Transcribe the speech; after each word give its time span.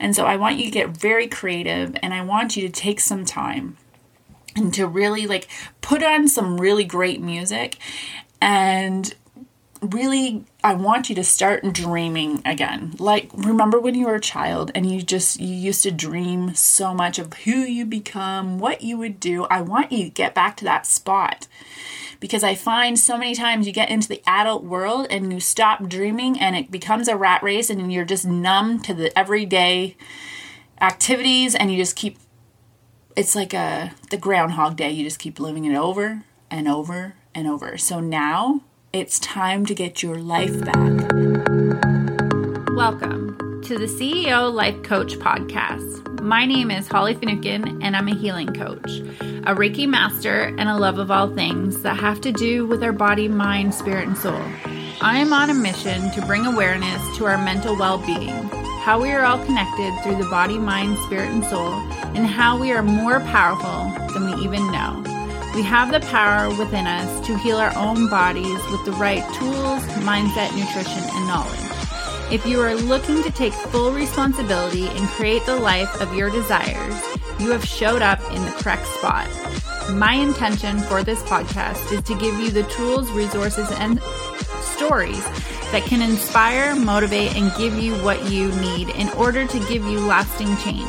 And 0.00 0.16
so 0.16 0.24
I 0.24 0.36
want 0.36 0.56
you 0.56 0.64
to 0.64 0.70
get 0.70 0.88
very 0.88 1.28
creative 1.28 1.94
and 2.02 2.14
I 2.14 2.22
want 2.22 2.56
you 2.56 2.66
to 2.66 2.72
take 2.72 2.98
some 2.98 3.24
time 3.24 3.76
and 4.56 4.72
to 4.74 4.86
really 4.86 5.26
like 5.26 5.46
put 5.82 6.02
on 6.02 6.26
some 6.26 6.58
really 6.58 6.84
great 6.84 7.20
music 7.20 7.76
and 8.40 9.14
really 9.82 10.44
I 10.64 10.74
want 10.74 11.08
you 11.08 11.14
to 11.16 11.24
start 11.24 11.72
dreaming 11.72 12.42
again. 12.44 12.94
Like 12.98 13.30
remember 13.34 13.78
when 13.78 13.94
you 13.94 14.06
were 14.06 14.14
a 14.14 14.20
child 14.20 14.70
and 14.74 14.90
you 14.90 15.02
just 15.02 15.38
you 15.38 15.54
used 15.54 15.82
to 15.82 15.90
dream 15.90 16.54
so 16.54 16.94
much 16.94 17.18
of 17.18 17.32
who 17.34 17.52
you 17.52 17.84
become, 17.84 18.58
what 18.58 18.82
you 18.82 18.96
would 18.98 19.20
do. 19.20 19.44
I 19.44 19.60
want 19.60 19.92
you 19.92 20.04
to 20.04 20.10
get 20.10 20.34
back 20.34 20.56
to 20.58 20.64
that 20.64 20.86
spot. 20.86 21.46
Because 22.20 22.44
I 22.44 22.54
find 22.54 22.98
so 22.98 23.16
many 23.16 23.34
times 23.34 23.66
you 23.66 23.72
get 23.72 23.90
into 23.90 24.06
the 24.06 24.22
adult 24.26 24.62
world 24.62 25.06
and 25.10 25.32
you 25.32 25.40
stop 25.40 25.88
dreaming 25.88 26.38
and 26.38 26.54
it 26.54 26.70
becomes 26.70 27.08
a 27.08 27.16
rat 27.16 27.42
race 27.42 27.70
and 27.70 27.90
you're 27.92 28.04
just 28.04 28.26
numb 28.26 28.80
to 28.82 28.92
the 28.92 29.18
everyday 29.18 29.96
activities 30.80 31.54
and 31.54 31.72
you 31.72 31.78
just 31.78 31.96
keep 31.96 32.18
it's 33.16 33.34
like 33.34 33.52
a 33.54 33.92
the 34.10 34.16
groundhog 34.16 34.76
day. 34.76 34.90
You 34.90 35.04
just 35.04 35.18
keep 35.18 35.40
living 35.40 35.64
it 35.64 35.74
over 35.74 36.22
and 36.50 36.68
over 36.68 37.14
and 37.34 37.46
over. 37.46 37.76
So 37.78 38.00
now 38.00 38.62
it's 38.92 39.18
time 39.18 39.66
to 39.66 39.74
get 39.74 40.02
your 40.02 40.16
life 40.16 40.64
back. 40.64 41.12
Welcome 42.76 43.29
to 43.70 43.78
the 43.78 43.86
CEO 43.86 44.52
Life 44.52 44.82
Coach 44.82 45.16
Podcast. 45.20 46.20
My 46.22 46.44
name 46.44 46.72
is 46.72 46.88
Holly 46.88 47.14
Finucane, 47.14 47.80
and 47.80 47.94
I'm 47.94 48.08
a 48.08 48.16
healing 48.16 48.52
coach, 48.52 48.98
a 49.46 49.54
Reiki 49.54 49.88
master, 49.88 50.52
and 50.58 50.68
a 50.68 50.76
love 50.76 50.98
of 50.98 51.12
all 51.12 51.32
things 51.32 51.82
that 51.82 51.96
have 51.96 52.20
to 52.22 52.32
do 52.32 52.66
with 52.66 52.82
our 52.82 52.90
body, 52.92 53.28
mind, 53.28 53.72
spirit, 53.72 54.08
and 54.08 54.18
soul. 54.18 54.42
I 55.00 55.18
am 55.18 55.32
on 55.32 55.50
a 55.50 55.54
mission 55.54 56.10
to 56.10 56.26
bring 56.26 56.46
awareness 56.46 57.16
to 57.18 57.26
our 57.26 57.38
mental 57.38 57.76
well 57.76 57.98
being, 57.98 58.48
how 58.82 59.00
we 59.00 59.12
are 59.12 59.24
all 59.24 59.38
connected 59.46 59.96
through 60.02 60.16
the 60.16 60.28
body, 60.28 60.58
mind, 60.58 60.98
spirit, 61.06 61.30
and 61.30 61.44
soul, 61.44 61.72
and 62.16 62.26
how 62.26 62.58
we 62.58 62.72
are 62.72 62.82
more 62.82 63.20
powerful 63.20 63.88
than 64.12 64.34
we 64.34 64.42
even 64.42 64.68
know. 64.72 65.00
We 65.54 65.62
have 65.62 65.92
the 65.92 66.00
power 66.08 66.48
within 66.58 66.88
us 66.88 67.24
to 67.24 67.38
heal 67.38 67.58
our 67.58 67.76
own 67.76 68.10
bodies 68.10 68.60
with 68.72 68.84
the 68.84 68.98
right 68.98 69.22
tools, 69.34 69.84
mindset, 70.02 70.56
nutrition, 70.58 71.04
and 71.14 71.28
knowledge. 71.28 71.69
If 72.30 72.46
you 72.46 72.60
are 72.60 72.76
looking 72.76 73.24
to 73.24 73.30
take 73.32 73.52
full 73.52 73.90
responsibility 73.90 74.86
and 74.86 75.08
create 75.08 75.44
the 75.46 75.56
life 75.56 76.00
of 76.00 76.14
your 76.14 76.30
desires, 76.30 76.94
you 77.40 77.50
have 77.50 77.64
showed 77.64 78.02
up 78.02 78.20
in 78.32 78.44
the 78.44 78.52
correct 78.52 78.86
spot. 78.86 79.28
My 79.94 80.14
intention 80.14 80.78
for 80.78 81.02
this 81.02 81.20
podcast 81.24 81.90
is 81.90 82.02
to 82.04 82.14
give 82.14 82.38
you 82.38 82.52
the 82.52 82.62
tools, 82.64 83.10
resources, 83.10 83.68
and 83.72 84.00
stories 84.60 85.24
that 85.72 85.82
can 85.86 86.00
inspire, 86.00 86.76
motivate, 86.76 87.34
and 87.34 87.52
give 87.58 87.74
you 87.74 87.94
what 88.04 88.30
you 88.30 88.52
need 88.60 88.90
in 88.90 89.08
order 89.10 89.44
to 89.44 89.58
give 89.66 89.84
you 89.84 89.98
lasting 89.98 90.56
change. 90.58 90.86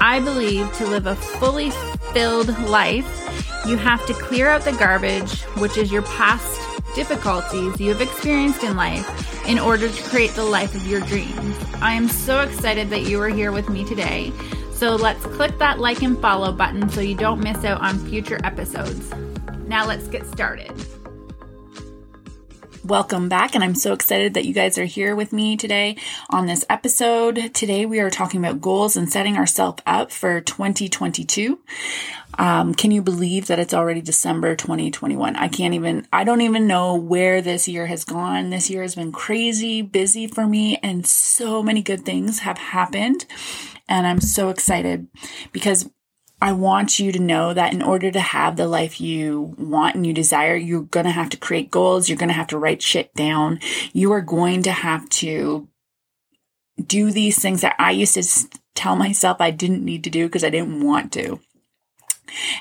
I 0.00 0.22
believe 0.24 0.72
to 0.78 0.86
live 0.86 1.06
a 1.06 1.14
fully 1.14 1.72
filled 2.14 2.58
life, 2.60 3.06
you 3.66 3.76
have 3.76 4.04
to 4.06 4.14
clear 4.14 4.48
out 4.48 4.62
the 4.62 4.72
garbage, 4.72 5.42
which 5.58 5.76
is 5.76 5.92
your 5.92 6.02
past 6.02 6.58
difficulties 6.94 7.78
you 7.78 7.90
have 7.90 8.00
experienced 8.00 8.62
in 8.64 8.76
life, 8.76 9.33
in 9.46 9.58
order 9.58 9.88
to 9.88 10.02
create 10.04 10.30
the 10.32 10.44
life 10.44 10.74
of 10.74 10.86
your 10.86 11.00
dreams. 11.00 11.56
I 11.80 11.92
am 11.92 12.08
so 12.08 12.40
excited 12.40 12.90
that 12.90 13.02
you 13.02 13.20
are 13.20 13.28
here 13.28 13.52
with 13.52 13.68
me 13.68 13.84
today. 13.84 14.32
So 14.72 14.96
let's 14.96 15.24
click 15.24 15.58
that 15.58 15.78
like 15.78 16.02
and 16.02 16.18
follow 16.20 16.52
button 16.52 16.88
so 16.88 17.00
you 17.00 17.14
don't 17.14 17.40
miss 17.40 17.64
out 17.64 17.80
on 17.80 17.98
future 18.06 18.38
episodes. 18.44 19.12
Now 19.66 19.86
let's 19.86 20.08
get 20.08 20.26
started. 20.26 20.72
Welcome 22.84 23.30
back, 23.30 23.54
and 23.54 23.64
I'm 23.64 23.74
so 23.74 23.94
excited 23.94 24.34
that 24.34 24.44
you 24.44 24.52
guys 24.52 24.76
are 24.76 24.84
here 24.84 25.16
with 25.16 25.32
me 25.32 25.56
today 25.56 25.96
on 26.28 26.44
this 26.44 26.66
episode. 26.68 27.54
Today, 27.54 27.86
we 27.86 27.98
are 28.00 28.10
talking 28.10 28.44
about 28.44 28.60
goals 28.60 28.94
and 28.94 29.10
setting 29.10 29.38
ourselves 29.38 29.82
up 29.86 30.12
for 30.12 30.42
2022. 30.42 31.58
Um, 32.36 32.74
can 32.74 32.90
you 32.90 33.00
believe 33.00 33.46
that 33.46 33.58
it's 33.58 33.72
already 33.72 34.02
December 34.02 34.54
2021? 34.54 35.34
I 35.34 35.48
can't 35.48 35.72
even, 35.72 36.06
I 36.12 36.24
don't 36.24 36.42
even 36.42 36.66
know 36.66 36.94
where 36.94 37.40
this 37.40 37.66
year 37.68 37.86
has 37.86 38.04
gone. 38.04 38.50
This 38.50 38.68
year 38.68 38.82
has 38.82 38.96
been 38.96 39.12
crazy 39.12 39.80
busy 39.80 40.26
for 40.26 40.46
me, 40.46 40.76
and 40.82 41.06
so 41.06 41.62
many 41.62 41.80
good 41.80 42.04
things 42.04 42.40
have 42.40 42.58
happened. 42.58 43.24
And 43.88 44.06
I'm 44.06 44.20
so 44.20 44.50
excited 44.50 45.08
because 45.52 45.88
I 46.44 46.52
want 46.52 46.98
you 46.98 47.10
to 47.10 47.18
know 47.18 47.54
that 47.54 47.72
in 47.72 47.80
order 47.80 48.10
to 48.10 48.20
have 48.20 48.56
the 48.56 48.68
life 48.68 49.00
you 49.00 49.54
want 49.56 49.94
and 49.94 50.06
you 50.06 50.12
desire, 50.12 50.54
you're 50.54 50.82
going 50.82 51.06
to 51.06 51.10
have 51.10 51.30
to 51.30 51.38
create 51.38 51.70
goals. 51.70 52.06
You're 52.06 52.18
going 52.18 52.28
to 52.28 52.34
have 52.34 52.48
to 52.48 52.58
write 52.58 52.82
shit 52.82 53.14
down. 53.14 53.60
You 53.94 54.12
are 54.12 54.20
going 54.20 54.62
to 54.64 54.70
have 54.70 55.08
to 55.24 55.66
do 56.86 57.10
these 57.10 57.40
things 57.40 57.62
that 57.62 57.76
I 57.78 57.92
used 57.92 58.12
to 58.12 58.58
tell 58.74 58.94
myself 58.94 59.38
I 59.40 59.52
didn't 59.52 59.86
need 59.86 60.04
to 60.04 60.10
do 60.10 60.26
because 60.26 60.44
I 60.44 60.50
didn't 60.50 60.84
want 60.84 61.12
to 61.12 61.40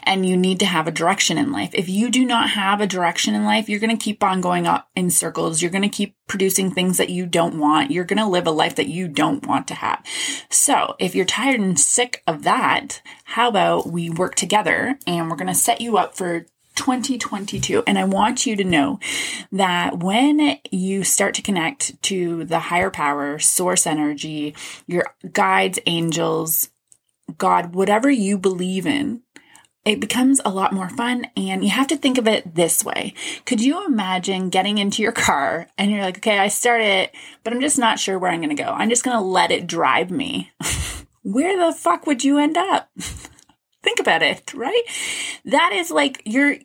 and 0.03 0.25
you 0.25 0.37
need 0.37 0.59
to 0.59 0.65
have 0.65 0.87
a 0.87 0.91
direction 0.91 1.37
in 1.37 1.51
life. 1.51 1.71
If 1.73 1.89
you 1.89 2.09
do 2.09 2.25
not 2.25 2.51
have 2.51 2.81
a 2.81 2.87
direction 2.87 3.33
in 3.33 3.45
life, 3.45 3.69
you're 3.69 3.79
going 3.79 3.95
to 3.95 4.03
keep 4.03 4.23
on 4.23 4.41
going 4.41 4.67
up 4.67 4.89
in 4.95 5.09
circles. 5.09 5.61
You're 5.61 5.71
going 5.71 5.83
to 5.83 5.89
keep 5.89 6.15
producing 6.27 6.71
things 6.71 6.97
that 6.97 7.09
you 7.09 7.25
don't 7.25 7.59
want. 7.59 7.91
You're 7.91 8.03
going 8.05 8.19
to 8.19 8.27
live 8.27 8.47
a 8.47 8.51
life 8.51 8.75
that 8.75 8.87
you 8.87 9.07
don't 9.07 9.45
want 9.45 9.67
to 9.67 9.75
have. 9.75 10.03
So 10.49 10.95
if 10.99 11.15
you're 11.15 11.25
tired 11.25 11.59
and 11.59 11.79
sick 11.79 12.23
of 12.27 12.43
that, 12.43 13.01
how 13.23 13.49
about 13.49 13.87
we 13.87 14.09
work 14.09 14.35
together 14.35 14.97
and 15.07 15.29
we're 15.29 15.37
going 15.37 15.47
to 15.47 15.55
set 15.55 15.81
you 15.81 15.97
up 15.97 16.15
for 16.15 16.45
2022. 16.75 17.83
And 17.85 17.97
I 17.99 18.03
want 18.03 18.45
you 18.45 18.55
to 18.55 18.63
know 18.63 18.99
that 19.51 19.99
when 19.99 20.59
you 20.71 21.03
start 21.03 21.35
to 21.35 21.41
connect 21.41 22.01
to 22.03 22.45
the 22.45 22.59
higher 22.59 22.89
power, 22.89 23.39
source 23.39 23.85
energy, 23.85 24.55
your 24.87 25.05
guides, 25.31 25.79
angels, 25.85 26.69
God, 27.37 27.75
whatever 27.75 28.09
you 28.09 28.37
believe 28.37 28.85
in, 28.85 29.21
it 29.85 29.99
becomes 29.99 30.39
a 30.45 30.49
lot 30.49 30.73
more 30.73 30.89
fun. 30.89 31.27
And 31.35 31.63
you 31.63 31.69
have 31.71 31.87
to 31.87 31.97
think 31.97 32.17
of 32.17 32.27
it 32.27 32.55
this 32.55 32.83
way. 32.83 33.13
Could 33.45 33.61
you 33.61 33.85
imagine 33.85 34.49
getting 34.49 34.77
into 34.77 35.01
your 35.01 35.11
car 35.11 35.67
and 35.77 35.91
you're 35.91 36.01
like, 36.01 36.17
okay, 36.17 36.39
I 36.39 36.47
start 36.47 36.81
it, 36.81 37.13
but 37.43 37.53
I'm 37.53 37.61
just 37.61 37.77
not 37.77 37.99
sure 37.99 38.17
where 38.17 38.31
I'm 38.31 38.41
going 38.41 38.55
to 38.55 38.63
go. 38.63 38.69
I'm 38.69 38.89
just 38.89 39.03
going 39.03 39.17
to 39.17 39.23
let 39.23 39.51
it 39.51 39.67
drive 39.67 40.11
me. 40.11 40.51
where 41.23 41.57
the 41.57 41.75
fuck 41.75 42.05
would 42.07 42.23
you 42.23 42.37
end 42.37 42.57
up? 42.57 42.89
think 43.83 43.99
about 43.99 44.23
it, 44.23 44.53
right? 44.53 44.83
That 45.45 45.73
is 45.73 45.91
like 45.91 46.21
your 46.25 46.57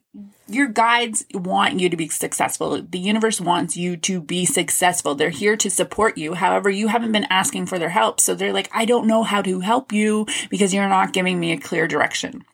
your 0.50 0.66
guides 0.66 1.26
want 1.34 1.78
you 1.78 1.90
to 1.90 1.96
be 1.96 2.08
successful. 2.08 2.80
The 2.80 2.98
universe 2.98 3.38
wants 3.38 3.76
you 3.76 3.98
to 3.98 4.20
be 4.20 4.46
successful. 4.46 5.14
They're 5.14 5.28
here 5.28 5.56
to 5.58 5.70
support 5.70 6.16
you. 6.16 6.32
However, 6.32 6.70
you 6.70 6.88
haven't 6.88 7.12
been 7.12 7.26
asking 7.28 7.66
for 7.66 7.78
their 7.78 7.90
help. 7.90 8.18
So 8.18 8.34
they're 8.34 8.52
like, 8.54 8.70
I 8.72 8.86
don't 8.86 9.06
know 9.06 9.24
how 9.24 9.42
to 9.42 9.60
help 9.60 9.92
you 9.92 10.26
because 10.48 10.72
you're 10.72 10.88
not 10.88 11.12
giving 11.12 11.38
me 11.38 11.52
a 11.52 11.58
clear 11.58 11.86
direction. 11.86 12.44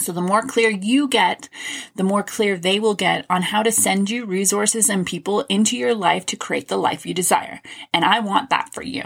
So 0.00 0.12
the 0.12 0.20
more 0.20 0.42
clear 0.42 0.70
you 0.70 1.08
get, 1.08 1.48
the 1.96 2.04
more 2.04 2.22
clear 2.22 2.56
they 2.56 2.78
will 2.78 2.94
get 2.94 3.26
on 3.28 3.42
how 3.42 3.62
to 3.62 3.72
send 3.72 4.10
you 4.10 4.24
resources 4.24 4.88
and 4.88 5.06
people 5.06 5.44
into 5.48 5.76
your 5.76 5.94
life 5.94 6.26
to 6.26 6.36
create 6.36 6.68
the 6.68 6.76
life 6.76 7.04
you 7.04 7.14
desire. 7.14 7.60
And 7.92 8.04
I 8.04 8.20
want 8.20 8.50
that 8.50 8.72
for 8.72 8.82
you. 8.82 9.02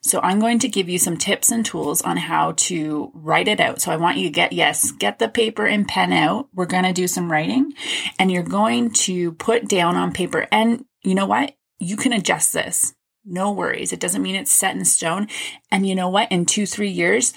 So 0.00 0.20
I'm 0.20 0.40
going 0.40 0.58
to 0.60 0.68
give 0.68 0.88
you 0.88 0.98
some 0.98 1.16
tips 1.16 1.50
and 1.50 1.64
tools 1.64 2.02
on 2.02 2.16
how 2.16 2.52
to 2.56 3.10
write 3.14 3.48
it 3.48 3.60
out. 3.60 3.80
So 3.80 3.92
I 3.92 3.96
want 3.96 4.18
you 4.18 4.24
to 4.24 4.32
get, 4.32 4.52
yes, 4.52 4.92
get 4.92 5.18
the 5.18 5.28
paper 5.28 5.66
and 5.66 5.86
pen 5.88 6.12
out. 6.12 6.48
We're 6.54 6.66
going 6.66 6.84
to 6.84 6.92
do 6.92 7.06
some 7.06 7.30
writing 7.30 7.72
and 8.18 8.30
you're 8.30 8.42
going 8.42 8.90
to 8.90 9.32
put 9.32 9.68
down 9.68 9.96
on 9.96 10.12
paper. 10.12 10.46
And 10.50 10.84
you 11.02 11.14
know 11.14 11.26
what? 11.26 11.54
You 11.78 11.96
can 11.96 12.12
adjust 12.12 12.52
this. 12.52 12.94
No 13.24 13.50
worries. 13.50 13.92
It 13.92 14.00
doesn't 14.00 14.22
mean 14.22 14.36
it's 14.36 14.52
set 14.52 14.76
in 14.76 14.84
stone. 14.84 15.26
And 15.70 15.86
you 15.86 15.94
know 15.96 16.08
what? 16.08 16.30
In 16.30 16.46
two, 16.46 16.64
three 16.64 16.90
years, 16.90 17.34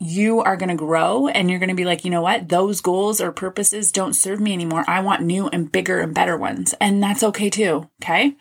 you 0.00 0.40
are 0.40 0.56
going 0.56 0.70
to 0.70 0.74
grow 0.74 1.28
and 1.28 1.50
you're 1.50 1.58
going 1.58 1.68
to 1.68 1.74
be 1.74 1.84
like, 1.84 2.04
you 2.04 2.10
know 2.10 2.22
what? 2.22 2.48
Those 2.48 2.80
goals 2.80 3.20
or 3.20 3.30
purposes 3.32 3.92
don't 3.92 4.14
serve 4.14 4.40
me 4.40 4.54
anymore. 4.54 4.84
I 4.88 5.00
want 5.00 5.22
new 5.22 5.48
and 5.48 5.70
bigger 5.70 6.00
and 6.00 6.14
better 6.14 6.38
ones. 6.38 6.74
And 6.80 7.02
that's 7.02 7.22
okay 7.22 7.50
too. 7.50 7.88
Okay. 8.02 8.36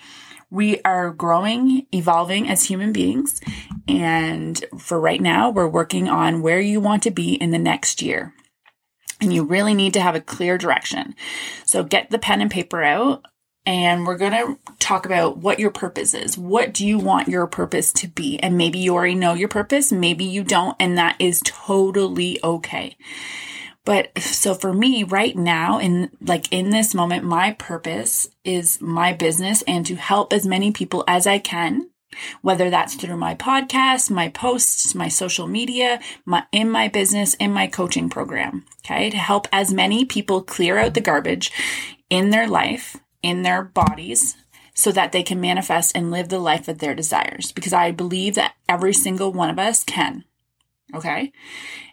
We 0.50 0.81
are 0.81 1.12
growing, 1.12 1.86
evolving 1.94 2.50
as 2.50 2.64
human 2.64 2.94
beings. 2.94 3.42
And 3.88 4.64
for 4.80 5.00
right 5.00 5.22
now, 5.22 5.50
we're 5.50 5.68
working 5.68 6.07
on 6.07 6.42
where 6.42 6.62
you 6.62 6.80
want 6.80 7.04
to 7.04 7.12
be 7.12 7.33
in 7.33 7.51
the 7.51 7.60
next 7.60 8.01
year. 8.01 8.33
And 9.22 9.33
you 9.33 9.44
really 9.44 9.74
need 9.74 9.94
to 9.94 10.01
have 10.01 10.16
a 10.16 10.22
clear 10.22 10.57
direction. 10.57 11.13
So 11.66 11.83
get 11.83 12.10
the 12.10 12.18
pen 12.18 12.42
and 12.42 12.50
paper 12.50 12.81
out 12.81 13.25
and 13.65 14.06
we're 14.06 14.17
going 14.17 14.31
to 14.31 14.57
talk 14.79 15.06
about 15.06 15.38
what 15.38 15.59
your 15.59 15.71
purpose 15.71 16.13
is. 16.13 16.38
What 16.38 16.73
do 16.73 16.88
you 16.88 16.97
want 16.97 17.27
your 17.27 17.45
purpose 17.47 17.91
to 17.94 18.07
be? 18.07 18.39
And 18.39 18.57
maybe 18.57 18.79
you 18.79 18.95
already 18.95 19.15
know 19.15 19.33
your 19.33 19.50
purpose, 19.50 19.91
maybe 19.91 20.25
you 20.25 20.44
don't, 20.44 20.75
and 20.79 20.97
that 20.97 21.15
is 21.19 21.41
totally 21.45 22.39
okay. 22.44 22.95
But 23.85 24.17
so 24.19 24.53
for 24.53 24.73
me 24.73 25.03
right 25.03 25.35
now 25.35 25.79
in 25.79 26.11
like 26.21 26.51
in 26.51 26.69
this 26.69 26.94
moment 26.94 27.23
my 27.23 27.53
purpose 27.53 28.29
is 28.44 28.79
my 28.81 29.13
business 29.13 29.63
and 29.63 29.85
to 29.88 29.95
help 29.95 30.31
as 30.31 30.45
many 30.45 30.71
people 30.71 31.03
as 31.07 31.25
I 31.25 31.39
can 31.39 31.89
whether 32.41 32.69
that's 32.69 32.95
through 32.95 33.17
my 33.17 33.35
podcast, 33.35 34.09
my 34.09 34.29
posts, 34.29 34.95
my 34.95 35.07
social 35.07 35.47
media, 35.47 36.00
my, 36.25 36.44
in 36.51 36.69
my 36.69 36.88
business, 36.88 37.35
in 37.35 37.51
my 37.51 37.67
coaching 37.67 38.09
program. 38.09 38.65
Okay. 38.83 39.09
To 39.09 39.17
help 39.17 39.47
as 39.51 39.71
many 39.71 40.06
people 40.06 40.41
clear 40.41 40.77
out 40.77 40.95
the 40.95 41.01
garbage 41.01 41.51
in 42.09 42.31
their 42.31 42.47
life 42.47 42.97
in 43.21 43.44
their 43.44 43.63
bodies 43.63 44.36
so 44.74 44.92
that 44.92 45.12
they 45.12 45.24
can 45.24 45.42
manifest 45.42 45.92
and 45.95 46.12
live 46.12 46.30
the 46.30 46.39
life 46.39 46.68
of 46.68 46.80
their 46.80 46.95
desires 46.95 47.51
because 47.51 47.74
I 47.74 47.92
believe 47.92 48.36
that 48.36 48.56
every 48.68 48.94
single 48.94 49.33
one 49.33 49.50
of 49.50 49.60
us 49.60 49.83
can. 49.83 50.24
Okay. 50.95 51.31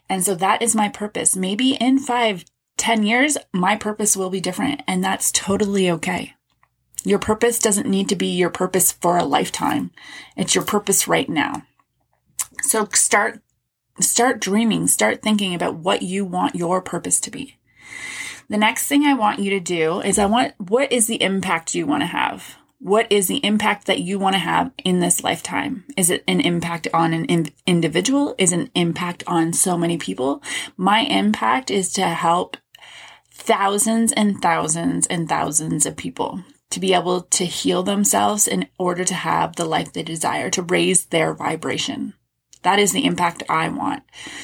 And 0.09 0.23
so 0.23 0.35
that 0.35 0.61
is 0.61 0.75
my 0.75 0.89
purpose. 0.89 1.35
Maybe 1.35 1.71
in 1.75 1.99
five, 1.99 2.45
ten 2.77 3.03
years, 3.03 3.37
my 3.53 3.75
purpose 3.75 4.15
will 4.15 4.29
be 4.29 4.39
different 4.39 4.81
and 4.87 5.03
that's 5.03 5.31
totally 5.31 5.91
okay. 5.91 6.33
Your 7.03 7.19
purpose 7.19 7.59
doesn't 7.59 7.89
need 7.89 8.09
to 8.09 8.15
be 8.15 8.27
your 8.27 8.49
purpose 8.49 8.91
for 8.91 9.17
a 9.17 9.25
lifetime. 9.25 9.91
It's 10.35 10.55
your 10.55 10.63
purpose 10.63 11.07
right 11.07 11.29
now. 11.29 11.63
So 12.63 12.87
start, 12.93 13.41
start 13.99 14.39
dreaming, 14.39 14.87
start 14.87 15.21
thinking 15.21 15.53
about 15.53 15.75
what 15.75 16.01
you 16.01 16.25
want 16.25 16.55
your 16.55 16.81
purpose 16.81 17.19
to 17.21 17.31
be. 17.31 17.57
The 18.49 18.57
next 18.57 18.87
thing 18.87 19.03
I 19.03 19.13
want 19.13 19.39
you 19.39 19.49
to 19.51 19.59
do 19.59 19.99
is 19.99 20.17
I 20.17 20.25
want, 20.25 20.53
what 20.57 20.91
is 20.91 21.07
the 21.07 21.21
impact 21.21 21.75
you 21.75 21.85
want 21.85 22.01
to 22.01 22.07
have? 22.07 22.55
What 22.79 23.11
is 23.11 23.27
the 23.27 23.43
impact 23.43 23.87
that 23.87 23.99
you 23.99 24.19
want 24.19 24.35
to 24.35 24.39
have 24.39 24.71
in 24.85 24.99
this 24.99 25.23
lifetime? 25.23 25.83
Is 25.97 26.09
it 26.09 26.23
an 26.27 26.39
impact 26.39 26.87
on 26.93 27.11
an 27.13 27.25
in- 27.25 27.51
individual? 27.65 28.35
Is 28.37 28.53
an 28.53 28.69
impact 28.73 29.23
on 29.27 29.51
so 29.51 29.77
many 29.77 29.97
people? 29.97 30.41
My 30.77 31.01
impact 31.01 31.69
is 31.69 31.91
to 31.93 32.03
help 32.03 32.55
thousands 33.31 34.13
and 34.13 34.41
thousands 34.41 35.07
and 35.07 35.27
thousands 35.27 35.85
of 35.85 35.97
people 35.97 36.43
to 36.69 36.79
be 36.79 36.93
able 36.93 37.21
to 37.21 37.45
heal 37.45 37.83
themselves 37.83 38.47
in 38.47 38.67
order 38.77 39.03
to 39.05 39.13
have 39.13 39.55
the 39.55 39.65
life 39.65 39.93
they 39.93 40.03
desire, 40.03 40.49
to 40.51 40.61
raise 40.61 41.05
their 41.05 41.33
vibration. 41.33 42.13
That 42.63 42.79
is 42.79 42.91
the 42.91 43.05
impact 43.05 43.43
I 43.49 43.69
want 43.69 44.03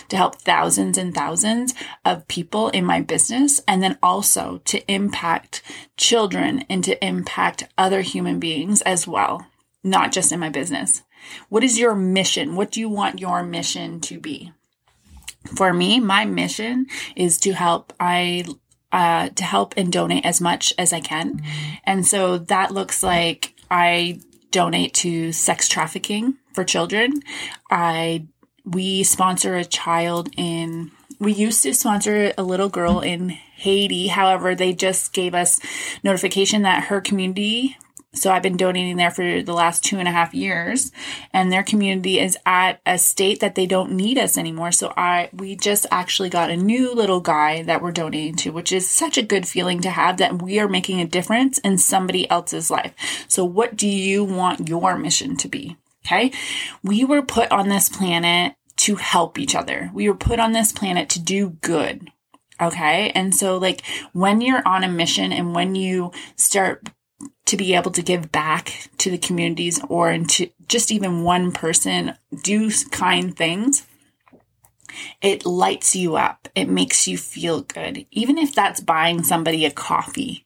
to 0.10 0.18
help 0.18 0.36
thousands 0.42 0.98
and 0.98 1.14
thousands 1.14 1.74
of 2.06 2.28
people 2.28 2.70
in 2.70 2.86
my 2.86 3.02
business 3.02 3.62
and 3.68 3.82
then 3.82 3.98
also 4.02 4.62
to 4.66 4.92
impact 4.92 5.62
children 5.98 6.66
and 6.70 6.84
to 6.84 7.04
impact 7.04 7.68
other 7.78 8.02
human 8.02 8.40
beings 8.40 8.82
as 8.84 9.08
well, 9.08 9.48
not 9.84 10.12
just 10.12 10.32
in 10.32 10.40
my 10.40 10.50
business. 10.50 11.04
What 11.50 11.64
is 11.64 11.80
your 11.80 11.96
mission? 11.96 12.56
What 12.56 12.72
do 12.72 12.80
you 12.80 12.90
want 12.90 13.20
your 13.20 13.44
mission 13.44 14.00
to 14.02 14.20
be? 14.20 14.52
For 15.56 15.74
me, 15.74 16.00
my 16.00 16.26
mission 16.26 16.88
is 17.16 17.38
to 17.40 17.54
help 17.54 17.94
I 18.00 18.46
uh, 18.92 19.30
to 19.30 19.44
help 19.44 19.74
and 19.76 19.92
donate 19.92 20.26
as 20.26 20.40
much 20.40 20.74
as 20.78 20.94
I 20.94 21.00
can. 21.00 21.42
And 21.84 22.06
so 22.06 22.38
that 22.38 22.72
looks 22.72 23.02
like 23.02 23.56
I 23.72 24.20
donate 24.52 24.94
to 24.94 25.32
sex 25.32 25.68
trafficking 25.68 26.38
for 26.54 26.64
children. 26.64 27.22
I 27.70 28.28
we 28.66 29.04
sponsor 29.04 29.56
a 29.56 29.66
child 29.66 30.30
in 30.38 30.92
we 31.20 31.34
used 31.34 31.64
to 31.64 31.74
sponsor 31.74 32.34
a 32.38 32.44
little 32.44 32.70
girl 32.70 33.00
in 33.00 33.30
Haiti. 33.30 34.08
However, 34.08 34.56
they 34.56 34.74
just 34.74 35.14
gave 35.14 35.34
us 35.34 35.60
notification 36.04 36.64
that 36.64 36.86
her 36.86 37.00
community 37.02 37.78
so 38.16 38.32
I've 38.32 38.44
been 38.44 38.58
donating 38.58 38.98
there 38.98 39.10
for 39.10 39.42
the 39.42 39.54
last 39.54 39.84
two 39.84 39.98
and 39.98 40.08
a 40.08 40.12
half 40.12 40.36
years 40.36 40.92
and 41.34 41.52
their 41.52 41.64
community 41.64 42.20
is 42.20 42.38
at 42.46 42.80
a 42.86 43.00
state 43.00 43.40
that 43.40 43.56
they 43.56 43.66
don't 43.66 43.92
need 43.92 44.20
us 44.20 44.38
anymore. 44.38 44.72
So 44.72 44.94
I, 44.96 45.30
we 45.34 45.56
just 45.56 45.88
actually 45.90 46.30
got 46.30 46.52
a 46.52 46.56
new 46.56 46.94
little 46.94 47.22
guy 47.22 47.64
that 47.64 47.82
we're 47.82 47.92
donating 47.92 48.36
to, 48.38 48.52
which 48.52 48.72
is 48.72 48.88
such 48.88 49.18
a 49.18 49.24
good 49.24 49.48
feeling 49.48 49.82
to 49.82 49.90
have 49.90 50.18
that 50.18 50.44
we 50.44 50.60
are 50.60 50.68
making 50.68 51.02
a 51.02 51.08
difference 51.08 51.58
in 51.60 51.80
somebody 51.80 52.30
else's 52.30 52.70
life. 52.70 52.94
So 53.28 53.44
what 53.44 53.76
do 53.76 53.88
you 53.88 54.24
want 54.24 54.70
your 54.70 54.96
mission 54.96 55.36
to 55.38 55.48
be? 55.48 55.78
Okay. 56.06 56.32
We 56.84 57.06
were 57.06 57.22
put 57.22 57.52
on 57.52 57.70
this 57.70 57.90
planet 57.90 58.56
to 58.78 58.96
help 58.96 59.40
each 59.40 59.56
other. 59.56 59.90
We 59.94 60.10
were 60.10 60.16
put 60.16 60.40
on 60.40 60.52
this 60.52 60.72
planet 60.72 61.10
to 61.10 61.20
do 61.22 61.52
good. 61.62 62.10
Okay. 62.62 63.12
And 63.12 63.34
so 63.34 63.58
like 63.58 63.84
when 64.12 64.42
you're 64.42 64.68
on 64.68 64.84
a 64.84 64.90
mission 64.90 65.32
and 65.32 65.56
when 65.56 65.76
you 65.76 66.12
start 66.36 66.90
to 67.46 67.58
be 67.58 67.74
able 67.76 67.92
to 67.92 68.02
give 68.02 68.32
back 68.32 68.90
to 68.98 69.12
the 69.12 69.18
communities 69.18 69.80
or 69.90 70.12
into 70.12 70.50
just 70.68 70.92
even 70.92 71.24
one 71.24 71.52
person 71.52 72.14
do 72.42 72.72
kind 72.92 73.36
things 73.36 73.86
it 75.22 75.46
lights 75.46 75.96
you 75.96 76.16
up 76.16 76.48
it 76.56 76.70
makes 76.70 77.08
you 77.08 77.18
feel 77.18 77.62
good 77.62 78.06
even 78.12 78.38
if 78.38 78.54
that's 78.54 78.80
buying 78.80 79.24
somebody 79.24 79.66
a 79.66 79.72
coffee 79.72 80.46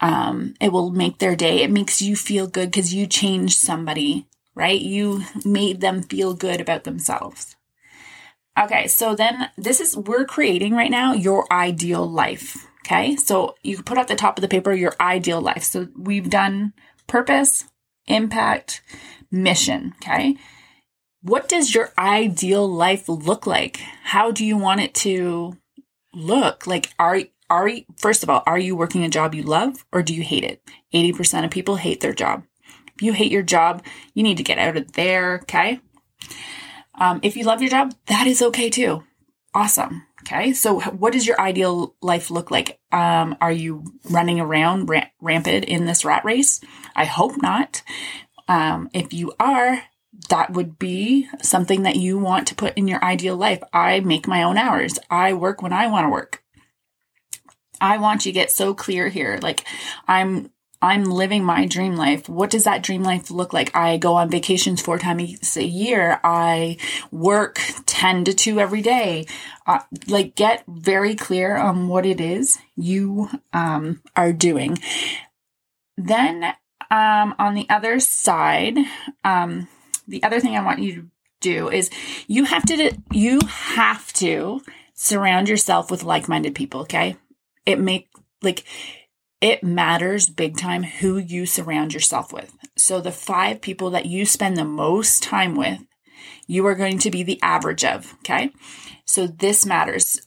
um, 0.00 0.54
it 0.60 0.70
will 0.72 0.90
make 0.90 1.18
their 1.18 1.36
day 1.36 1.62
it 1.62 1.70
makes 1.70 2.00
you 2.00 2.16
feel 2.16 2.46
good 2.46 2.70
because 2.70 2.94
you 2.94 3.06
changed 3.06 3.58
somebody 3.58 4.26
right 4.56 4.80
you 4.80 5.22
made 5.44 5.80
them 5.80 6.02
feel 6.02 6.34
good 6.34 6.60
about 6.60 6.82
themselves 6.82 7.54
okay 8.58 8.88
so 8.88 9.14
then 9.14 9.50
this 9.56 9.80
is 9.80 9.96
we're 9.96 10.24
creating 10.24 10.74
right 10.74 10.90
now 10.90 11.12
your 11.12 11.46
ideal 11.52 12.04
life 12.04 12.66
Okay. 12.86 13.16
So 13.16 13.56
you 13.64 13.82
put 13.82 13.98
at 13.98 14.06
the 14.06 14.14
top 14.14 14.38
of 14.38 14.42
the 14.42 14.48
paper 14.48 14.72
your 14.72 14.94
ideal 15.00 15.40
life. 15.40 15.64
So 15.64 15.88
we've 15.96 16.30
done 16.30 16.72
purpose, 17.08 17.64
impact, 18.06 18.80
mission. 19.30 19.94
Okay. 19.96 20.36
What 21.20 21.48
does 21.48 21.74
your 21.74 21.92
ideal 21.98 22.68
life 22.68 23.08
look 23.08 23.44
like? 23.44 23.78
How 24.04 24.30
do 24.30 24.44
you 24.44 24.56
want 24.56 24.80
it 24.80 24.94
to 24.94 25.56
look? 26.14 26.68
Like, 26.68 26.94
are, 27.00 27.22
are 27.50 27.66
you, 27.66 27.84
first 27.96 28.22
of 28.22 28.30
all, 28.30 28.44
are 28.46 28.58
you 28.58 28.76
working 28.76 29.02
a 29.02 29.08
job 29.08 29.34
you 29.34 29.42
love 29.42 29.84
or 29.92 30.04
do 30.04 30.14
you 30.14 30.22
hate 30.22 30.44
it? 30.44 30.62
80% 30.94 31.44
of 31.44 31.50
people 31.50 31.76
hate 31.76 32.00
their 32.00 32.12
job. 32.12 32.44
If 32.96 33.02
you 33.02 33.12
hate 33.12 33.32
your 33.32 33.42
job, 33.42 33.84
you 34.14 34.22
need 34.22 34.38
to 34.38 34.42
get 34.42 34.58
out 34.58 34.76
of 34.76 34.92
there. 34.92 35.40
Okay. 35.42 35.80
Um, 36.98 37.20
if 37.22 37.36
you 37.36 37.44
love 37.44 37.60
your 37.60 37.70
job, 37.70 37.94
that 38.06 38.26
is 38.26 38.42
okay 38.42 38.70
too. 38.70 39.04
Awesome. 39.54 40.04
Okay. 40.22 40.52
So 40.52 40.80
what 40.80 41.12
does 41.12 41.26
your 41.26 41.40
ideal 41.40 41.94
life 42.02 42.30
look 42.30 42.50
like? 42.50 42.80
Um, 42.90 43.36
are 43.40 43.52
you 43.52 43.84
running 44.10 44.40
around 44.40 44.88
ra- 44.88 45.08
rampant 45.20 45.66
in 45.66 45.86
this 45.86 46.04
rat 46.04 46.24
race? 46.24 46.60
I 46.94 47.04
hope 47.04 47.40
not. 47.40 47.82
Um, 48.48 48.90
if 48.92 49.12
you 49.12 49.32
are, 49.38 49.82
that 50.30 50.52
would 50.52 50.78
be 50.78 51.28
something 51.42 51.82
that 51.82 51.96
you 51.96 52.18
want 52.18 52.48
to 52.48 52.54
put 52.54 52.74
in 52.74 52.88
your 52.88 53.02
ideal 53.04 53.36
life. 53.36 53.62
I 53.72 54.00
make 54.00 54.26
my 54.26 54.42
own 54.42 54.56
hours. 54.56 54.98
I 55.10 55.34
work 55.34 55.62
when 55.62 55.72
I 55.72 55.86
want 55.88 56.06
to 56.06 56.10
work. 56.10 56.42
I 57.80 57.98
want 57.98 58.24
you 58.24 58.32
to 58.32 58.38
get 58.38 58.50
so 58.50 58.74
clear 58.74 59.08
here. 59.08 59.38
Like 59.42 59.64
I'm 60.08 60.50
I'm 60.82 61.04
living 61.04 61.44
my 61.44 61.66
dream 61.66 61.96
life. 61.96 62.28
What 62.28 62.50
does 62.50 62.64
that 62.64 62.82
dream 62.82 63.02
life 63.02 63.30
look 63.30 63.52
like? 63.52 63.74
I 63.74 63.96
go 63.96 64.14
on 64.14 64.30
vacations 64.30 64.80
four 64.80 64.98
times 64.98 65.56
a 65.56 65.64
year. 65.64 66.20
I 66.22 66.76
work 67.10 67.60
10 67.86 68.24
to 68.24 68.34
2 68.34 68.60
every 68.60 68.82
day. 68.82 69.26
Uh, 69.66 69.80
like 70.06 70.34
get 70.34 70.64
very 70.68 71.14
clear 71.14 71.56
on 71.56 71.88
what 71.88 72.06
it 72.06 72.20
is 72.20 72.58
you 72.76 73.28
um, 73.52 74.02
are 74.14 74.32
doing. 74.32 74.78
Then 75.96 76.54
um, 76.90 77.34
on 77.38 77.54
the 77.54 77.68
other 77.70 77.98
side, 77.98 78.78
um, 79.24 79.68
the 80.06 80.22
other 80.22 80.40
thing 80.40 80.56
I 80.56 80.64
want 80.64 80.80
you 80.80 80.94
to 80.94 81.08
do 81.40 81.70
is 81.70 81.90
you 82.26 82.44
have 82.44 82.64
to 82.66 82.96
you 83.10 83.40
have 83.46 84.12
to 84.14 84.60
surround 84.94 85.48
yourself 85.48 85.90
with 85.90 86.04
like-minded 86.04 86.54
people, 86.54 86.82
okay? 86.82 87.16
It 87.64 87.78
make 87.78 88.08
like 88.42 88.64
it 89.40 89.62
matters 89.62 90.28
big 90.28 90.56
time 90.56 90.82
who 90.82 91.18
you 91.18 91.46
surround 91.46 91.92
yourself 91.92 92.32
with. 92.32 92.56
So 92.76 93.00
the 93.00 93.12
five 93.12 93.60
people 93.60 93.90
that 93.90 94.06
you 94.06 94.26
spend 94.26 94.56
the 94.56 94.64
most 94.64 95.22
time 95.22 95.54
with, 95.54 95.80
you 96.46 96.66
are 96.66 96.74
going 96.74 96.98
to 97.00 97.10
be 97.10 97.22
the 97.22 97.40
average 97.42 97.84
of, 97.84 98.14
okay? 98.20 98.50
So 99.04 99.26
this 99.26 99.66
matters. 99.66 100.26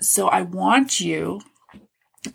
So 0.00 0.28
I 0.28 0.42
want 0.42 1.00
you, 1.00 1.40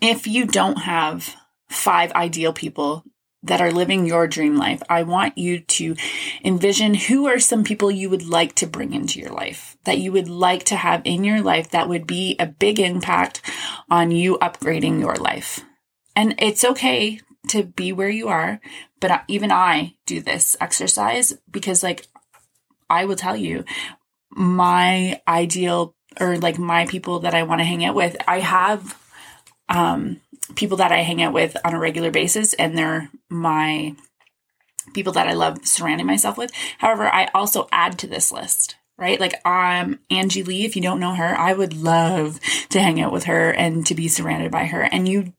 if 0.00 0.26
you 0.26 0.46
don't 0.46 0.82
have 0.82 1.36
five 1.68 2.12
ideal 2.12 2.52
people 2.52 3.04
that 3.46 3.60
are 3.60 3.72
living 3.72 4.06
your 4.06 4.26
dream 4.26 4.56
life, 4.56 4.82
I 4.88 5.02
want 5.02 5.38
you 5.38 5.60
to 5.60 5.96
envision 6.44 6.94
who 6.94 7.26
are 7.26 7.38
some 7.38 7.64
people 7.64 7.90
you 7.90 8.10
would 8.10 8.26
like 8.26 8.54
to 8.56 8.66
bring 8.66 8.92
into 8.92 9.20
your 9.20 9.32
life, 9.32 9.76
that 9.84 9.98
you 9.98 10.12
would 10.12 10.28
like 10.28 10.64
to 10.64 10.76
have 10.76 11.02
in 11.04 11.24
your 11.24 11.42
life 11.42 11.70
that 11.70 11.88
would 11.88 12.06
be 12.06 12.36
a 12.38 12.46
big 12.46 12.78
impact 12.78 13.42
on 13.90 14.10
you 14.10 14.38
upgrading 14.38 15.00
your 15.00 15.16
life. 15.16 15.64
And 16.14 16.34
it's 16.38 16.64
okay 16.64 17.20
to 17.48 17.62
be 17.64 17.92
where 17.92 18.08
you 18.08 18.28
are, 18.28 18.60
but 19.00 19.22
even 19.28 19.52
I 19.52 19.94
do 20.06 20.20
this 20.20 20.56
exercise 20.60 21.32
because, 21.50 21.82
like, 21.82 22.06
I 22.88 23.04
will 23.04 23.16
tell 23.16 23.36
you, 23.36 23.64
my 24.30 25.20
ideal 25.26 25.94
or 26.20 26.38
like 26.38 26.58
my 26.58 26.86
people 26.86 27.20
that 27.20 27.34
I 27.34 27.42
want 27.42 27.60
to 27.60 27.64
hang 27.64 27.84
out 27.84 27.94
with, 27.94 28.16
I 28.26 28.40
have 28.40 29.00
um 29.68 30.20
people 30.54 30.76
that 30.78 30.92
I 30.92 30.98
hang 30.98 31.22
out 31.22 31.32
with 31.32 31.56
on 31.64 31.74
a 31.74 31.78
regular 31.78 32.10
basis, 32.10 32.54
and 32.54 32.76
they're 32.76 33.10
my 33.28 33.96
people 34.94 35.12
that 35.14 35.28
I 35.28 35.32
love 35.32 35.66
surrounding 35.66 36.06
myself 36.06 36.38
with. 36.38 36.52
However, 36.78 37.12
I 37.12 37.28
also 37.34 37.68
add 37.72 37.98
to 37.98 38.06
this 38.06 38.30
list, 38.30 38.76
right? 38.98 39.20
Like 39.20 39.34
um 39.46 39.98
Angie 40.10 40.42
Lee, 40.42 40.64
if 40.64 40.76
you 40.76 40.82
don't 40.82 41.00
know 41.00 41.14
her, 41.14 41.36
I 41.36 41.52
would 41.52 41.74
love 41.74 42.40
to 42.70 42.80
hang 42.80 43.00
out 43.00 43.12
with 43.12 43.24
her 43.24 43.50
and 43.50 43.86
to 43.86 43.94
be 43.94 44.08
surrounded 44.08 44.50
by 44.50 44.66
her. 44.66 44.82
And 44.82 45.08
you 45.08 45.32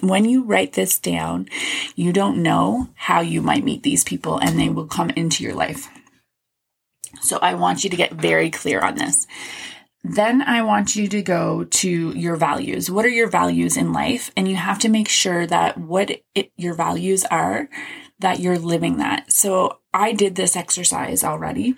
when 0.00 0.24
you 0.24 0.44
write 0.44 0.72
this 0.72 0.98
down, 0.98 1.48
you 1.94 2.12
don't 2.12 2.42
know 2.42 2.88
how 2.94 3.20
you 3.20 3.42
might 3.42 3.64
meet 3.64 3.82
these 3.82 4.04
people 4.04 4.38
and 4.38 4.58
they 4.58 4.68
will 4.68 4.86
come 4.86 5.10
into 5.10 5.44
your 5.44 5.54
life. 5.54 5.88
So 7.20 7.38
I 7.38 7.54
want 7.54 7.84
you 7.84 7.90
to 7.90 7.96
get 7.96 8.12
very 8.12 8.50
clear 8.50 8.80
on 8.80 8.96
this. 8.96 9.26
Then 10.04 10.42
I 10.42 10.60
want 10.62 10.96
you 10.96 11.08
to 11.08 11.22
go 11.22 11.64
to 11.64 12.10
your 12.10 12.36
values. 12.36 12.90
What 12.90 13.06
are 13.06 13.10
your 13.10 13.30
values 13.30 13.78
in 13.78 13.94
life? 13.94 14.30
And 14.36 14.46
you 14.46 14.56
have 14.56 14.78
to 14.80 14.90
make 14.90 15.08
sure 15.08 15.46
that 15.46 15.78
what 15.78 16.20
it, 16.34 16.52
your 16.56 16.74
values 16.74 17.24
are, 17.24 17.70
that 18.18 18.38
you're 18.38 18.58
living 18.58 18.98
that. 18.98 19.32
So 19.32 19.78
I 19.94 20.12
did 20.12 20.34
this 20.34 20.56
exercise 20.56 21.24
already 21.24 21.74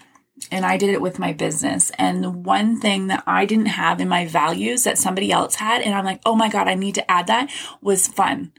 and 0.51 0.67
I 0.67 0.77
did 0.77 0.91
it 0.91 1.01
with 1.01 1.21
my 1.21 1.33
business. 1.33 1.93
And 1.99 2.45
one 2.45 2.81
thing 2.81 3.07
that 3.07 3.23
I 3.29 3.47
didn't 3.47 3.67
have 3.67 4.01
in 4.01 4.09
my 4.09 4.27
values 4.27 4.83
that 4.83 4.99
somebody 4.99 5.31
else 5.31 5.55
had, 5.55 5.83
and 5.83 5.95
I'm 5.95 6.05
like, 6.05 6.21
oh 6.27 6.35
my 6.35 6.49
God, 6.49 6.67
I 6.67 6.75
need 6.75 6.97
to 6.97 7.09
add 7.09 7.29
that 7.29 7.49
was 7.81 8.09
fun. 8.09 8.53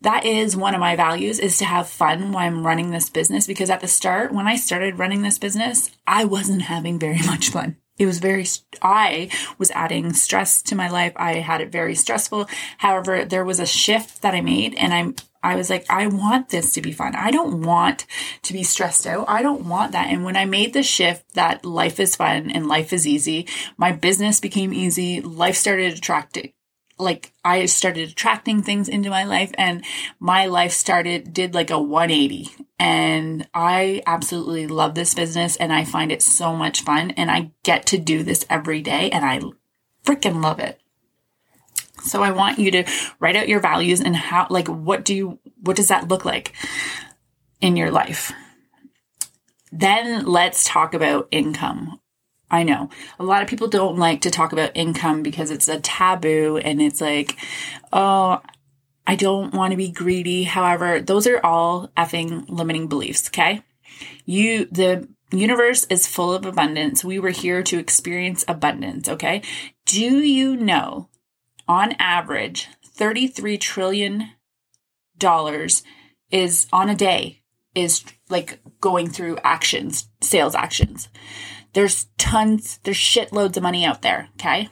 That 0.00 0.24
is 0.24 0.56
one 0.56 0.74
of 0.74 0.80
my 0.80 0.96
values 0.96 1.38
is 1.38 1.56
to 1.58 1.64
have 1.64 1.88
fun 1.88 2.32
while 2.32 2.46
I'm 2.46 2.66
running 2.66 2.90
this 2.90 3.10
business 3.10 3.46
because 3.46 3.70
at 3.70 3.80
the 3.80 3.88
start, 3.88 4.32
when 4.32 4.48
I 4.48 4.56
started 4.56 4.98
running 4.98 5.22
this 5.22 5.38
business, 5.38 5.92
I 6.04 6.24
wasn't 6.24 6.62
having 6.62 6.98
very 6.98 7.22
much 7.26 7.50
fun 7.50 7.76
it 7.98 8.06
was 8.06 8.18
very 8.18 8.46
i 8.82 9.28
was 9.58 9.70
adding 9.72 10.12
stress 10.12 10.62
to 10.62 10.74
my 10.74 10.88
life. 10.88 11.12
I 11.16 11.34
had 11.34 11.60
it 11.60 11.72
very 11.72 11.94
stressful. 11.94 12.48
However 12.78 13.24
there 13.24 13.44
was 13.44 13.60
a 13.60 13.66
shift 13.66 14.22
that 14.22 14.34
i 14.34 14.40
made 14.40 14.74
and 14.74 14.92
i'm 14.94 15.16
i 15.42 15.56
was 15.56 15.70
like 15.70 15.88
i 15.90 16.06
want 16.06 16.50
this 16.50 16.72
to 16.74 16.82
be 16.82 16.92
fun. 16.92 17.14
I 17.14 17.30
don't 17.30 17.62
want 17.62 18.06
to 18.42 18.52
be 18.52 18.62
stressed 18.62 19.06
out. 19.06 19.28
I 19.28 19.42
don't 19.42 19.68
want 19.68 19.92
that. 19.92 20.08
And 20.08 20.24
when 20.24 20.36
i 20.36 20.44
made 20.44 20.72
the 20.72 20.82
shift 20.82 21.34
that 21.34 21.64
life 21.64 22.00
is 22.00 22.16
fun 22.16 22.50
and 22.50 22.66
life 22.66 22.92
is 22.92 23.06
easy 23.06 23.46
my 23.76 23.92
business 23.92 24.40
became 24.40 24.72
easy. 24.72 25.20
Life 25.20 25.56
started 25.56 25.96
attracting 25.96 26.52
like 26.98 27.32
I 27.44 27.66
started 27.66 28.10
attracting 28.10 28.62
things 28.62 28.88
into 28.88 29.10
my 29.10 29.24
life 29.24 29.52
and 29.56 29.84
my 30.18 30.46
life 30.46 30.72
started 30.72 31.32
did 31.32 31.54
like 31.54 31.70
a 31.70 31.80
180 31.80 32.48
and 32.78 33.48
I 33.54 34.02
absolutely 34.06 34.66
love 34.66 34.94
this 34.94 35.14
business 35.14 35.56
and 35.56 35.72
I 35.72 35.84
find 35.84 36.12
it 36.12 36.22
so 36.22 36.54
much 36.54 36.82
fun 36.82 37.12
and 37.12 37.30
I 37.30 37.52
get 37.62 37.86
to 37.86 37.98
do 37.98 38.22
this 38.22 38.44
every 38.50 38.82
day 38.82 39.10
and 39.10 39.24
I 39.24 39.40
freaking 40.04 40.42
love 40.42 40.58
it. 40.58 40.80
So 42.02 42.22
I 42.22 42.30
want 42.30 42.58
you 42.58 42.70
to 42.70 42.84
write 43.18 43.36
out 43.36 43.48
your 43.48 43.60
values 43.60 44.00
and 44.00 44.16
how 44.16 44.46
like 44.50 44.68
what 44.68 45.04
do 45.04 45.14
you 45.14 45.38
what 45.62 45.76
does 45.76 45.88
that 45.88 46.08
look 46.08 46.24
like 46.24 46.52
in 47.60 47.76
your 47.76 47.90
life? 47.90 48.32
Then 49.70 50.24
let's 50.24 50.64
talk 50.64 50.94
about 50.94 51.28
income. 51.30 52.00
I 52.50 52.62
know 52.62 52.90
a 53.18 53.24
lot 53.24 53.42
of 53.42 53.48
people 53.48 53.68
don't 53.68 53.98
like 53.98 54.22
to 54.22 54.30
talk 54.30 54.52
about 54.52 54.76
income 54.76 55.22
because 55.22 55.50
it's 55.50 55.68
a 55.68 55.80
taboo 55.80 56.58
and 56.58 56.80
it's 56.80 57.00
like, 57.00 57.36
oh, 57.92 58.40
I 59.06 59.16
don't 59.16 59.54
want 59.54 59.72
to 59.72 59.76
be 59.76 59.90
greedy. 59.90 60.44
However, 60.44 61.00
those 61.00 61.26
are 61.26 61.44
all 61.44 61.88
effing 61.96 62.48
limiting 62.48 62.88
beliefs. 62.88 63.28
Okay. 63.28 63.62
You, 64.24 64.66
the 64.66 65.08
universe 65.30 65.86
is 65.90 66.06
full 66.06 66.32
of 66.32 66.46
abundance. 66.46 67.04
We 67.04 67.18
were 67.18 67.30
here 67.30 67.62
to 67.64 67.78
experience 67.78 68.44
abundance. 68.48 69.08
Okay. 69.08 69.42
Do 69.86 70.00
you 70.00 70.56
know 70.56 71.08
on 71.66 71.92
average, 71.98 72.68
33 72.84 73.58
trillion 73.58 74.30
dollars 75.18 75.82
is 76.30 76.66
on 76.72 76.88
a 76.88 76.94
day 76.94 77.42
is 77.74 78.04
like 78.28 78.60
going 78.80 79.08
through 79.08 79.38
actions, 79.44 80.08
sales 80.20 80.54
actions. 80.54 81.08
There's 81.74 82.06
tons, 82.16 82.80
there's 82.82 82.96
shitloads 82.96 83.56
of 83.56 83.62
money 83.62 83.84
out 83.84 84.02
there. 84.02 84.28
Okay. 84.34 84.68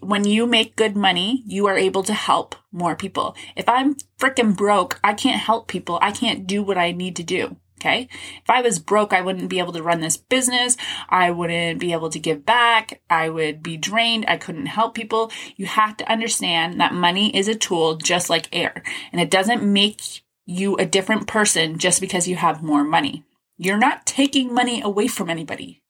When 0.00 0.24
you 0.24 0.46
make 0.46 0.76
good 0.76 0.96
money, 0.96 1.42
you 1.46 1.66
are 1.66 1.76
able 1.76 2.02
to 2.04 2.14
help 2.14 2.54
more 2.70 2.96
people. 2.96 3.34
If 3.56 3.68
I'm 3.68 3.96
freaking 4.18 4.56
broke, 4.56 5.00
I 5.02 5.14
can't 5.14 5.40
help 5.40 5.68
people. 5.68 5.98
I 6.02 6.12
can't 6.12 6.46
do 6.46 6.62
what 6.62 6.78
I 6.78 6.92
need 6.92 7.16
to 7.16 7.22
do. 7.22 7.56
Okay. 7.80 8.08
If 8.42 8.50
I 8.50 8.60
was 8.60 8.80
broke, 8.80 9.12
I 9.12 9.20
wouldn't 9.20 9.48
be 9.48 9.60
able 9.60 9.72
to 9.72 9.82
run 9.82 10.00
this 10.00 10.16
business. 10.16 10.76
I 11.08 11.30
wouldn't 11.30 11.78
be 11.78 11.92
able 11.92 12.10
to 12.10 12.18
give 12.18 12.44
back. 12.44 13.00
I 13.08 13.28
would 13.28 13.62
be 13.62 13.76
drained. 13.76 14.24
I 14.26 14.36
couldn't 14.36 14.66
help 14.66 14.94
people. 14.94 15.30
You 15.56 15.66
have 15.66 15.96
to 15.98 16.10
understand 16.10 16.80
that 16.80 16.92
money 16.92 17.34
is 17.36 17.46
a 17.46 17.54
tool 17.54 17.96
just 17.96 18.28
like 18.28 18.48
air 18.52 18.82
and 19.12 19.20
it 19.20 19.30
doesn't 19.30 19.62
make 19.62 20.02
you 20.44 20.74
a 20.76 20.86
different 20.86 21.28
person 21.28 21.78
just 21.78 22.00
because 22.00 22.26
you 22.26 22.34
have 22.34 22.62
more 22.62 22.82
money. 22.82 23.24
You're 23.58 23.78
not 23.78 24.06
taking 24.06 24.52
money 24.52 24.82
away 24.82 25.06
from 25.06 25.30
anybody. 25.30 25.82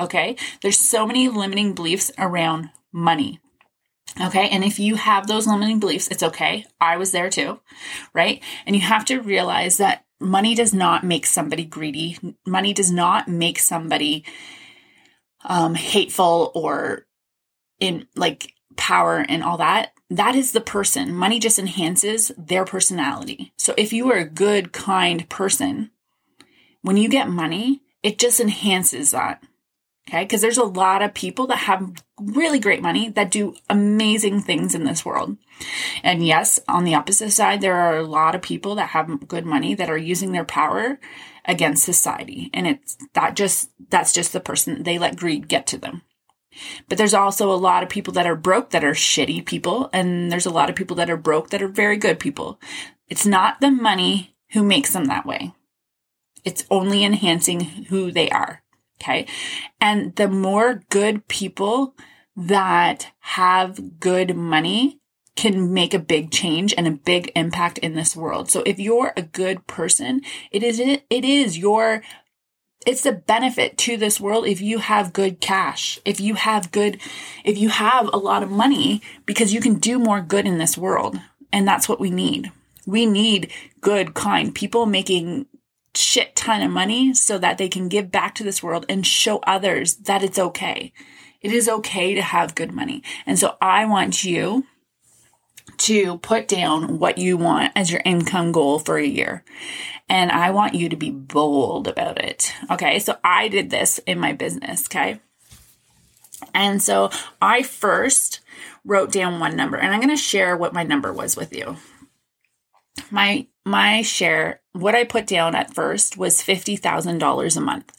Okay. 0.00 0.36
There's 0.62 0.78
so 0.78 1.06
many 1.06 1.28
limiting 1.28 1.74
beliefs 1.74 2.10
around 2.18 2.70
money. 2.92 3.40
Okay. 4.20 4.48
And 4.48 4.64
if 4.64 4.78
you 4.78 4.96
have 4.96 5.26
those 5.26 5.46
limiting 5.46 5.78
beliefs, 5.78 6.08
it's 6.08 6.22
okay. 6.22 6.66
I 6.80 6.96
was 6.96 7.12
there 7.12 7.30
too. 7.30 7.60
Right. 8.14 8.42
And 8.66 8.74
you 8.74 8.82
have 8.82 9.04
to 9.06 9.20
realize 9.20 9.76
that 9.76 10.04
money 10.18 10.54
does 10.54 10.74
not 10.74 11.04
make 11.04 11.26
somebody 11.26 11.64
greedy. 11.64 12.18
Money 12.46 12.72
does 12.72 12.90
not 12.90 13.28
make 13.28 13.58
somebody 13.58 14.24
um, 15.44 15.74
hateful 15.74 16.50
or 16.54 17.06
in 17.78 18.06
like 18.16 18.54
power 18.76 19.24
and 19.28 19.42
all 19.42 19.58
that. 19.58 19.92
That 20.10 20.34
is 20.34 20.52
the 20.52 20.60
person. 20.60 21.14
Money 21.14 21.38
just 21.38 21.58
enhances 21.58 22.32
their 22.36 22.64
personality. 22.64 23.52
So 23.56 23.74
if 23.78 23.92
you 23.92 24.10
are 24.10 24.18
a 24.18 24.28
good, 24.28 24.72
kind 24.72 25.28
person, 25.28 25.90
when 26.82 26.96
you 26.96 27.08
get 27.08 27.28
money, 27.28 27.82
it 28.02 28.18
just 28.18 28.40
enhances 28.40 29.12
that. 29.12 29.42
Okay. 30.08 30.26
Cause 30.26 30.40
there's 30.40 30.58
a 30.58 30.64
lot 30.64 31.02
of 31.02 31.14
people 31.14 31.46
that 31.48 31.58
have 31.58 31.92
really 32.18 32.58
great 32.58 32.82
money 32.82 33.10
that 33.10 33.30
do 33.30 33.54
amazing 33.68 34.40
things 34.40 34.74
in 34.74 34.84
this 34.84 35.04
world. 35.04 35.36
And 36.02 36.26
yes, 36.26 36.58
on 36.66 36.84
the 36.84 36.94
opposite 36.94 37.30
side, 37.30 37.60
there 37.60 37.76
are 37.76 37.98
a 37.98 38.06
lot 38.06 38.34
of 38.34 38.42
people 38.42 38.74
that 38.74 38.90
have 38.90 39.28
good 39.28 39.46
money 39.46 39.74
that 39.74 39.90
are 39.90 39.98
using 39.98 40.32
their 40.32 40.44
power 40.44 40.98
against 41.44 41.84
society. 41.84 42.50
And 42.52 42.66
it's 42.66 42.96
that 43.14 43.36
just, 43.36 43.70
that's 43.88 44.12
just 44.12 44.32
the 44.32 44.40
person 44.40 44.82
they 44.82 44.98
let 44.98 45.16
greed 45.16 45.48
get 45.48 45.66
to 45.68 45.78
them. 45.78 46.02
But 46.88 46.98
there's 46.98 47.14
also 47.14 47.50
a 47.52 47.54
lot 47.54 47.82
of 47.82 47.88
people 47.88 48.12
that 48.14 48.26
are 48.26 48.36
broke 48.36 48.70
that 48.70 48.84
are 48.84 48.92
shitty 48.92 49.46
people. 49.46 49.88
And 49.92 50.32
there's 50.32 50.46
a 50.46 50.50
lot 50.50 50.68
of 50.68 50.76
people 50.76 50.96
that 50.96 51.10
are 51.10 51.16
broke 51.16 51.50
that 51.50 51.62
are 51.62 51.68
very 51.68 51.96
good 51.96 52.18
people. 52.18 52.60
It's 53.08 53.26
not 53.26 53.60
the 53.60 53.70
money 53.70 54.34
who 54.52 54.64
makes 54.64 54.92
them 54.92 55.04
that 55.06 55.26
way. 55.26 55.52
It's 56.44 56.66
only 56.70 57.04
enhancing 57.04 57.60
who 57.60 58.10
they 58.10 58.30
are. 58.30 58.59
Okay. 59.00 59.26
And 59.80 60.14
the 60.16 60.28
more 60.28 60.82
good 60.90 61.26
people 61.26 61.94
that 62.36 63.08
have 63.20 63.98
good 63.98 64.36
money 64.36 65.00
can 65.36 65.72
make 65.72 65.94
a 65.94 65.98
big 65.98 66.30
change 66.30 66.74
and 66.76 66.86
a 66.86 66.90
big 66.90 67.32
impact 67.34 67.78
in 67.78 67.94
this 67.94 68.14
world. 68.14 68.50
So 68.50 68.62
if 68.66 68.78
you're 68.78 69.12
a 69.16 69.22
good 69.22 69.66
person, 69.66 70.20
it 70.50 70.62
is, 70.62 70.78
it 70.78 71.04
is 71.10 71.56
your, 71.56 72.02
it's 72.86 73.02
the 73.02 73.12
benefit 73.12 73.78
to 73.78 73.96
this 73.96 74.20
world 74.20 74.46
if 74.46 74.60
you 74.60 74.78
have 74.78 75.14
good 75.14 75.40
cash, 75.40 75.98
if 76.04 76.20
you 76.20 76.34
have 76.34 76.70
good, 76.72 77.00
if 77.44 77.56
you 77.56 77.70
have 77.70 78.10
a 78.12 78.18
lot 78.18 78.42
of 78.42 78.50
money 78.50 79.00
because 79.24 79.54
you 79.54 79.60
can 79.60 79.78
do 79.78 79.98
more 79.98 80.20
good 80.20 80.46
in 80.46 80.58
this 80.58 80.76
world. 80.76 81.18
And 81.52 81.66
that's 81.66 81.88
what 81.88 82.00
we 82.00 82.10
need. 82.10 82.52
We 82.86 83.06
need 83.06 83.50
good, 83.80 84.14
kind 84.14 84.54
people 84.54 84.84
making 84.84 85.46
shit 85.94 86.36
ton 86.36 86.62
of 86.62 86.70
money 86.70 87.14
so 87.14 87.38
that 87.38 87.58
they 87.58 87.68
can 87.68 87.88
give 87.88 88.10
back 88.10 88.34
to 88.36 88.44
this 88.44 88.62
world 88.62 88.86
and 88.88 89.06
show 89.06 89.38
others 89.38 89.96
that 89.96 90.22
it's 90.22 90.38
okay. 90.38 90.92
It 91.40 91.52
is 91.52 91.68
okay 91.68 92.14
to 92.14 92.22
have 92.22 92.54
good 92.54 92.72
money. 92.72 93.02
And 93.26 93.38
so 93.38 93.56
I 93.60 93.86
want 93.86 94.24
you 94.24 94.66
to 95.78 96.18
put 96.18 96.46
down 96.46 96.98
what 96.98 97.18
you 97.18 97.36
want 97.36 97.72
as 97.74 97.90
your 97.90 98.02
income 98.04 98.52
goal 98.52 98.78
for 98.78 98.98
a 98.98 99.06
year. 99.06 99.44
And 100.08 100.30
I 100.30 100.50
want 100.50 100.74
you 100.74 100.88
to 100.88 100.96
be 100.96 101.10
bold 101.10 101.88
about 101.88 102.22
it. 102.22 102.52
Okay. 102.70 102.98
So 102.98 103.16
I 103.24 103.48
did 103.48 103.70
this 103.70 103.98
in 104.06 104.18
my 104.18 104.32
business. 104.32 104.86
Okay. 104.86 105.20
And 106.54 106.82
so 106.82 107.10
I 107.40 107.62
first 107.62 108.40
wrote 108.84 109.12
down 109.12 109.40
one 109.40 109.56
number 109.56 109.76
and 109.76 109.92
I'm 109.92 110.00
going 110.00 110.14
to 110.14 110.16
share 110.16 110.56
what 110.56 110.72
my 110.72 110.82
number 110.82 111.12
was 111.12 111.36
with 111.36 111.54
you. 111.54 111.76
My 113.10 113.46
my 113.64 114.02
share, 114.02 114.60
what 114.72 114.94
I 114.94 115.04
put 115.04 115.26
down 115.26 115.54
at 115.54 115.74
first 115.74 116.16
was 116.16 116.42
$50,000 116.42 117.56
a 117.56 117.60
month. 117.60 117.92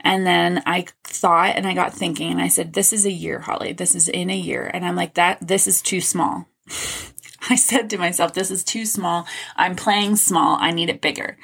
And 0.00 0.26
then 0.26 0.62
I 0.66 0.86
thought 1.04 1.56
and 1.56 1.66
I 1.66 1.74
got 1.74 1.94
thinking 1.94 2.32
and 2.32 2.40
I 2.40 2.48
said, 2.48 2.72
this 2.72 2.92
is 2.92 3.06
a 3.06 3.12
year, 3.12 3.38
Holly. 3.38 3.72
This 3.72 3.94
is 3.94 4.08
in 4.08 4.28
a 4.28 4.36
year. 4.36 4.68
And 4.72 4.84
I'm 4.84 4.96
like, 4.96 5.14
that, 5.14 5.46
this 5.46 5.68
is 5.68 5.80
too 5.80 6.00
small. 6.00 6.48
I 7.48 7.56
said 7.56 7.90
to 7.90 7.98
myself, 7.98 8.34
this 8.34 8.50
is 8.50 8.64
too 8.64 8.84
small. 8.84 9.26
I'm 9.56 9.76
playing 9.76 10.16
small. 10.16 10.58
I 10.60 10.72
need 10.72 10.90
it 10.90 11.00
bigger 11.00 11.38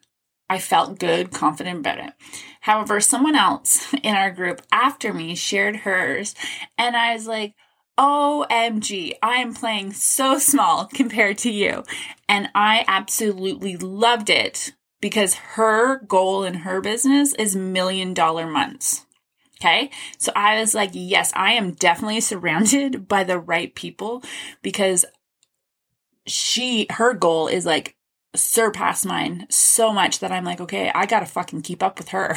I 0.48 0.58
felt 0.58 0.98
good, 0.98 1.30
confident 1.30 1.78
about 1.80 2.00
it. 2.00 2.12
However, 2.60 3.00
someone 3.00 3.36
else 3.36 3.92
in 4.02 4.14
our 4.14 4.30
group 4.30 4.62
after 4.72 5.12
me 5.12 5.34
shared 5.34 5.76
hers, 5.76 6.34
and 6.76 6.96
I 6.96 7.14
was 7.14 7.26
like, 7.26 7.54
OMG, 7.98 9.12
I 9.22 9.36
am 9.36 9.54
playing 9.54 9.92
so 9.92 10.38
small 10.38 10.86
compared 10.94 11.38
to 11.38 11.50
you. 11.50 11.84
And 12.28 12.48
I 12.54 12.84
absolutely 12.88 13.76
loved 13.76 14.30
it 14.30 14.72
because 15.00 15.34
her 15.34 15.98
goal 15.98 16.44
in 16.44 16.54
her 16.54 16.80
business 16.80 17.34
is 17.34 17.54
million 17.54 18.14
dollar 18.14 18.46
months. 18.46 19.06
Okay. 19.60 19.90
So 20.18 20.32
I 20.34 20.58
was 20.58 20.74
like, 20.74 20.90
yes, 20.94 21.32
I 21.36 21.52
am 21.52 21.72
definitely 21.72 22.20
surrounded 22.20 23.06
by 23.08 23.24
the 23.24 23.38
right 23.38 23.74
people 23.74 24.22
because 24.62 25.04
she, 26.26 26.86
her 26.90 27.12
goal 27.12 27.48
is 27.48 27.66
like 27.66 27.96
surpass 28.34 29.04
mine 29.04 29.46
so 29.50 29.92
much 29.92 30.20
that 30.20 30.32
I'm 30.32 30.44
like, 30.44 30.60
okay, 30.60 30.90
I 30.94 31.06
got 31.06 31.20
to 31.20 31.26
fucking 31.26 31.62
keep 31.62 31.82
up 31.82 31.98
with 31.98 32.08
her. 32.10 32.36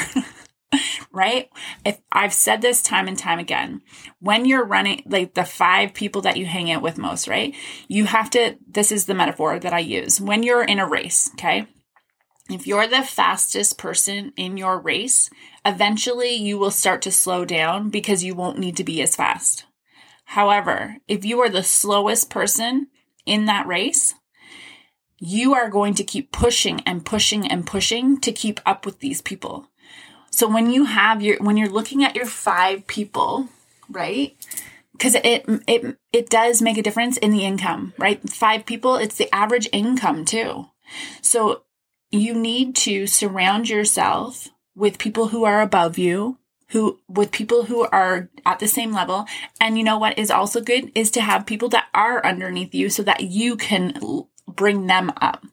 right? 1.12 1.50
If 1.86 2.00
I've 2.12 2.34
said 2.34 2.62
this 2.62 2.82
time 2.82 3.08
and 3.08 3.18
time 3.18 3.39
again, 3.39 3.82
when 4.20 4.46
you're 4.46 4.65
running 4.65 5.03
like 5.06 5.36
the 5.36 5.46
five 5.46 5.94
people 5.94 6.24
that 6.24 6.38
you 6.38 6.46
hang 6.46 6.72
out 6.72 6.82
with 6.82 6.98
most, 6.98 7.27
right? 7.27 7.56
You 7.88 8.06
have 8.06 8.30
to, 8.32 8.58
this 8.68 8.92
is 8.92 9.06
the 9.06 9.13
metaphor 9.13 9.60
that 9.60 9.74
I 9.74 9.80
use. 9.80 10.20
When 10.20 10.44
you're 10.44 10.63
in 10.63 10.80
a 10.80 10.88
race, 10.88 11.30
okay? 11.36 11.68
If 12.50 12.67
you're 12.67 12.88
the 12.88 13.03
fastest 13.03 13.77
person 13.77 14.33
in 14.35 14.57
your 14.57 14.77
race, 14.77 15.29
eventually 15.65 16.33
you 16.33 16.57
will 16.57 16.71
start 16.71 17.01
to 17.03 17.12
slow 17.12 17.45
down 17.45 17.89
because 17.89 18.23
you 18.23 18.35
won't 18.35 18.59
need 18.59 18.75
to 18.77 18.83
be 18.83 19.01
as 19.01 19.15
fast. 19.15 19.65
However, 20.25 20.97
if 21.07 21.23
you 21.23 21.39
are 21.39 21.50
the 21.50 21.63
slowest 21.63 22.29
person 22.29 22.88
in 23.25 23.45
that 23.45 23.67
race, 23.67 24.15
you 25.19 25.53
are 25.53 25.69
going 25.69 25.93
to 25.93 26.03
keep 26.03 26.33
pushing 26.33 26.81
and 26.81 27.05
pushing 27.05 27.50
and 27.50 27.65
pushing 27.65 28.19
to 28.19 28.31
keep 28.33 28.59
up 28.65 28.85
with 28.85 29.00
these 29.00 29.21
people. 29.21 29.69
So 30.29 30.50
when 30.50 30.69
you 30.69 30.85
have 30.85 31.21
your 31.21 31.38
when 31.38 31.55
you're 31.55 31.69
looking 31.69 32.03
at 32.03 32.15
your 32.15 32.25
five 32.25 32.88
people, 32.88 33.47
right? 33.89 34.35
Cuz 35.00 35.15
it 35.15 35.45
it 35.67 35.97
it 36.12 36.29
does 36.29 36.62
make 36.62 36.77
a 36.77 36.81
difference 36.81 37.15
in 37.17 37.31
the 37.31 37.45
income, 37.45 37.93
right? 37.97 38.19
Five 38.29 38.65
people, 38.65 38.95
it's 38.95 39.15
the 39.15 39.33
average 39.33 39.69
income 39.71 40.25
too. 40.25 40.67
So 41.21 41.63
you 42.13 42.34
need 42.36 42.75
to 42.75 43.08
surround 43.08 43.70
yourself 43.70 44.50
with 44.75 45.00
people 45.00 45.29
who 45.29 45.46
are 45.46 45.62
above 45.62 45.98
you, 45.98 46.38
who 46.70 47.00
with 47.08 47.32
people 47.32 47.65
who 47.65 47.88
are 47.88 48.29
at 48.46 48.60
the 48.60 48.67
same 48.67 48.91
level. 48.91 49.25
And 49.60 49.77
you 49.77 49.84
know 49.84 49.98
what 49.98 50.17
is 50.20 50.29
also 50.29 50.62
good 50.62 50.91
is 50.96 51.12
to 51.12 51.22
have 51.22 51.46
people 51.46 51.70
that 51.70 51.88
are 51.93 52.24
underneath 52.25 52.74
you 52.75 52.89
so 52.89 53.03
that 53.03 53.22
you 53.22 53.55
can 53.55 54.25
bring 54.48 54.88
them 54.88 55.12
up. 55.22 55.43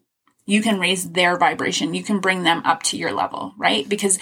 You 0.44 0.62
can 0.62 0.80
raise 0.80 1.10
their 1.12 1.38
vibration. 1.38 1.94
You 1.94 2.02
can 2.02 2.20
bring 2.20 2.42
them 2.42 2.62
up 2.64 2.82
to 2.84 2.96
your 2.96 3.12
level, 3.12 3.54
right? 3.56 3.88
Because 3.88 4.18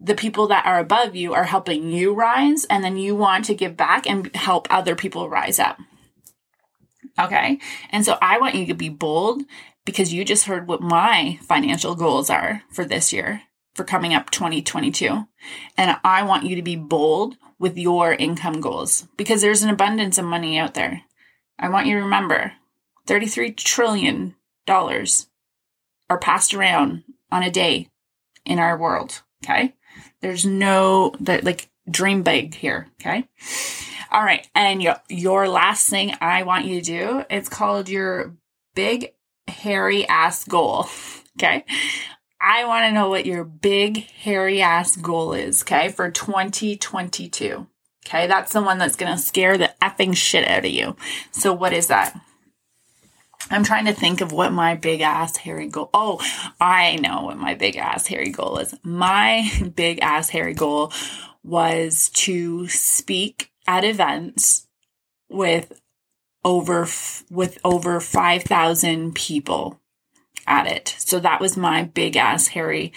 the 0.00 0.14
people 0.14 0.48
that 0.48 0.66
are 0.66 0.78
above 0.78 1.14
you 1.14 1.32
are 1.32 1.44
helping 1.44 1.90
you 1.90 2.12
rise 2.12 2.64
and 2.66 2.84
then 2.84 2.96
you 2.96 3.14
want 3.14 3.46
to 3.46 3.54
give 3.54 3.76
back 3.76 4.06
and 4.06 4.34
help 4.34 4.66
other 4.68 4.96
people 4.96 5.30
rise 5.30 5.58
up. 5.58 5.78
Okay. 7.18 7.58
And 7.90 8.04
so 8.04 8.18
I 8.20 8.38
want 8.38 8.56
you 8.56 8.66
to 8.66 8.74
be 8.74 8.88
bold 8.88 9.44
because 9.84 10.12
you 10.12 10.24
just 10.24 10.44
heard 10.44 10.66
what 10.66 10.80
my 10.80 11.38
financial 11.42 11.94
goals 11.94 12.30
are 12.30 12.62
for 12.70 12.84
this 12.84 13.12
year, 13.12 13.42
for 13.74 13.84
coming 13.84 14.14
up 14.14 14.30
2022. 14.30 15.26
And 15.76 15.96
I 16.04 16.22
want 16.22 16.44
you 16.44 16.56
to 16.56 16.62
be 16.62 16.76
bold 16.76 17.36
with 17.58 17.76
your 17.76 18.12
income 18.12 18.60
goals 18.60 19.06
because 19.16 19.42
there's 19.42 19.62
an 19.62 19.70
abundance 19.70 20.18
of 20.18 20.24
money 20.24 20.58
out 20.58 20.74
there. 20.74 21.02
I 21.58 21.68
want 21.68 21.86
you 21.86 21.96
to 21.96 22.02
remember 22.02 22.52
33 23.06 23.52
trillion 23.52 24.34
dollars 24.66 25.28
are 26.08 26.18
passed 26.18 26.54
around 26.54 27.04
on 27.30 27.42
a 27.42 27.50
day 27.50 27.88
in 28.44 28.58
our 28.58 28.76
world. 28.76 29.22
Okay. 29.44 29.74
There's 30.20 30.44
no 30.44 31.14
that 31.20 31.44
like 31.44 31.68
dream 31.90 32.22
big 32.22 32.54
here. 32.54 32.88
Okay. 33.00 33.28
All 34.10 34.22
right. 34.22 34.46
And 34.54 34.82
your, 34.82 34.96
your 35.08 35.48
last 35.48 35.90
thing 35.90 36.14
I 36.20 36.44
want 36.44 36.66
you 36.66 36.80
to 36.80 36.86
do, 36.86 37.24
it's 37.30 37.48
called 37.48 37.88
your 37.88 38.34
big 38.74 39.12
hairy 39.48 40.06
ass 40.08 40.44
goal. 40.44 40.88
Okay. 41.36 41.64
I 42.40 42.64
want 42.64 42.84
to 42.84 42.92
know 42.92 43.08
what 43.08 43.26
your 43.26 43.42
big 43.42 44.08
hairy 44.08 44.62
ass 44.62 44.94
goal 44.94 45.32
is. 45.32 45.62
Okay. 45.62 45.88
For 45.88 46.12
2022. 46.12 47.66
Okay. 48.06 48.28
That's 48.28 48.52
the 48.52 48.62
one 48.62 48.78
that's 48.78 48.94
going 48.94 49.10
to 49.10 49.20
scare 49.20 49.58
the 49.58 49.74
effing 49.82 50.16
shit 50.16 50.46
out 50.46 50.64
of 50.64 50.70
you. 50.70 50.94
So 51.32 51.52
what 51.52 51.72
is 51.72 51.88
that? 51.88 52.16
I'm 53.50 53.64
trying 53.64 53.86
to 53.86 53.92
think 53.92 54.20
of 54.20 54.32
what 54.32 54.52
my 54.52 54.74
big 54.74 55.00
ass 55.00 55.36
hairy 55.36 55.68
goal. 55.68 55.90
Oh, 55.92 56.20
I 56.60 56.96
know 56.96 57.22
what 57.22 57.36
my 57.36 57.54
big 57.54 57.76
ass 57.76 58.06
hairy 58.06 58.30
goal 58.30 58.58
is. 58.58 58.74
My 58.82 59.50
big 59.74 59.98
ass 60.00 60.30
hairy 60.30 60.54
goal 60.54 60.92
was 61.42 62.08
to 62.10 62.68
speak 62.68 63.50
at 63.66 63.84
events 63.84 64.66
with 65.28 65.80
over 66.44 66.86
with 67.30 67.58
over 67.64 68.00
5000 68.00 69.14
people 69.14 69.80
at 70.46 70.66
it. 70.66 70.94
So 70.98 71.18
that 71.20 71.40
was 71.40 71.56
my 71.56 71.84
big 71.84 72.16
ass 72.16 72.48
hairy 72.48 72.92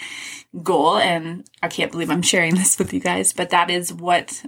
goal 0.62 0.98
and 0.98 1.48
I 1.62 1.68
can't 1.68 1.90
believe 1.92 2.10
I'm 2.10 2.22
sharing 2.22 2.54
this 2.54 2.78
with 2.78 2.92
you 2.92 3.00
guys, 3.00 3.32
but 3.32 3.50
that 3.50 3.70
is 3.70 3.92
what 3.92 4.44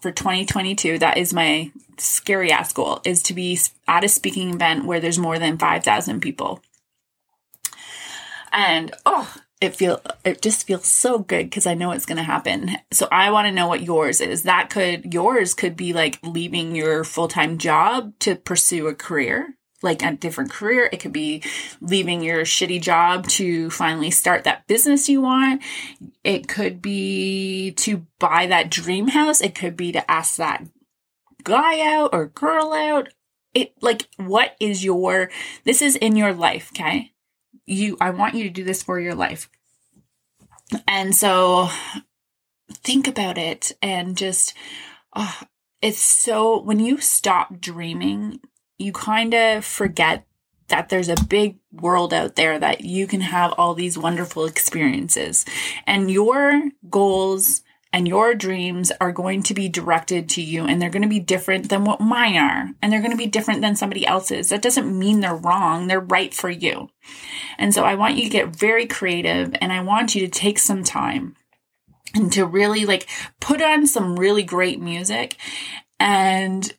for 0.00 0.10
2022 0.10 0.98
that 0.98 1.18
is 1.18 1.34
my 1.34 1.70
scary 1.98 2.50
ass 2.50 2.72
goal 2.72 3.00
is 3.04 3.22
to 3.22 3.34
be 3.34 3.58
at 3.86 4.02
a 4.02 4.08
speaking 4.08 4.54
event 4.54 4.86
where 4.86 4.98
there's 4.98 5.18
more 5.18 5.38
than 5.38 5.58
5000 5.58 6.20
people. 6.20 6.62
And 8.52 8.92
oh, 9.06 9.32
it 9.60 9.76
feel 9.76 10.00
it 10.24 10.40
just 10.40 10.66
feels 10.66 10.86
so 10.86 11.18
good 11.18 11.46
because 11.46 11.66
I 11.66 11.74
know 11.74 11.92
it's 11.92 12.06
going 12.06 12.16
to 12.16 12.22
happen. 12.22 12.70
So 12.92 13.08
I 13.12 13.30
want 13.30 13.46
to 13.46 13.52
know 13.52 13.68
what 13.68 13.82
yours 13.82 14.20
is. 14.20 14.44
That 14.44 14.70
could 14.70 15.12
yours 15.12 15.52
could 15.54 15.76
be 15.76 15.92
like 15.92 16.18
leaving 16.22 16.74
your 16.74 17.04
full-time 17.04 17.58
job 17.58 18.14
to 18.20 18.36
pursue 18.36 18.86
a 18.86 18.94
career, 18.94 19.54
like 19.82 20.02
a 20.02 20.12
different 20.12 20.50
career. 20.50 20.88
It 20.90 21.00
could 21.00 21.12
be 21.12 21.42
leaving 21.80 22.22
your 22.22 22.42
shitty 22.42 22.80
job 22.80 23.28
to 23.28 23.68
finally 23.70 24.10
start 24.10 24.44
that 24.44 24.66
business 24.66 25.10
you 25.10 25.20
want. 25.20 25.62
It 26.24 26.48
could 26.48 26.80
be 26.80 27.72
to 27.72 28.06
buy 28.18 28.46
that 28.46 28.70
dream 28.70 29.08
house. 29.08 29.42
It 29.42 29.54
could 29.54 29.76
be 29.76 29.92
to 29.92 30.10
ask 30.10 30.36
that 30.36 30.64
guy 31.44 31.80
out 31.94 32.10
or 32.14 32.26
girl 32.26 32.72
out. 32.72 33.08
It 33.52 33.74
like 33.82 34.08
what 34.16 34.56
is 34.58 34.82
your 34.84 35.30
this 35.64 35.82
is 35.82 35.96
in 35.96 36.16
your 36.16 36.32
life, 36.32 36.70
okay? 36.72 37.12
You 37.70 37.96
I 38.00 38.10
want 38.10 38.34
you 38.34 38.44
to 38.44 38.50
do 38.50 38.64
this 38.64 38.82
for 38.82 38.98
your 39.00 39.14
life. 39.14 39.48
And 40.86 41.14
so 41.14 41.68
think 42.72 43.08
about 43.08 43.38
it 43.38 43.72
and 43.82 44.16
just 44.16 44.54
oh, 45.14 45.40
it's 45.80 45.98
so 45.98 46.60
when 46.60 46.80
you 46.80 46.98
stop 46.98 47.60
dreaming, 47.60 48.40
you 48.78 48.92
kind 48.92 49.34
of 49.34 49.64
forget 49.64 50.26
that 50.68 50.88
there's 50.88 51.08
a 51.08 51.24
big 51.28 51.58
world 51.72 52.14
out 52.14 52.36
there 52.36 52.58
that 52.58 52.82
you 52.82 53.06
can 53.06 53.20
have 53.20 53.52
all 53.52 53.74
these 53.74 53.98
wonderful 53.98 54.44
experiences. 54.44 55.44
And 55.86 56.10
your 56.10 56.62
goals 56.88 57.62
and 57.92 58.06
your 58.06 58.34
dreams 58.34 58.92
are 59.00 59.12
going 59.12 59.42
to 59.42 59.54
be 59.54 59.68
directed 59.68 60.28
to 60.30 60.42
you 60.42 60.64
and 60.64 60.80
they're 60.80 60.90
going 60.90 61.02
to 61.02 61.08
be 61.08 61.20
different 61.20 61.68
than 61.68 61.84
what 61.84 62.00
mine 62.00 62.36
are 62.36 62.70
and 62.80 62.92
they're 62.92 63.00
going 63.00 63.10
to 63.10 63.16
be 63.16 63.26
different 63.26 63.60
than 63.60 63.74
somebody 63.74 64.06
else's. 64.06 64.50
That 64.50 64.62
doesn't 64.62 64.96
mean 64.96 65.20
they're 65.20 65.34
wrong. 65.34 65.86
They're 65.86 66.00
right 66.00 66.32
for 66.32 66.50
you. 66.50 66.88
And 67.58 67.74
so 67.74 67.84
I 67.84 67.96
want 67.96 68.16
you 68.16 68.24
to 68.24 68.30
get 68.30 68.54
very 68.54 68.86
creative 68.86 69.54
and 69.60 69.72
I 69.72 69.82
want 69.82 70.14
you 70.14 70.20
to 70.22 70.28
take 70.28 70.58
some 70.58 70.84
time 70.84 71.36
and 72.14 72.32
to 72.32 72.44
really 72.44 72.86
like 72.86 73.08
put 73.40 73.60
on 73.60 73.86
some 73.86 74.16
really 74.16 74.42
great 74.42 74.80
music 74.80 75.36
and 75.98 76.72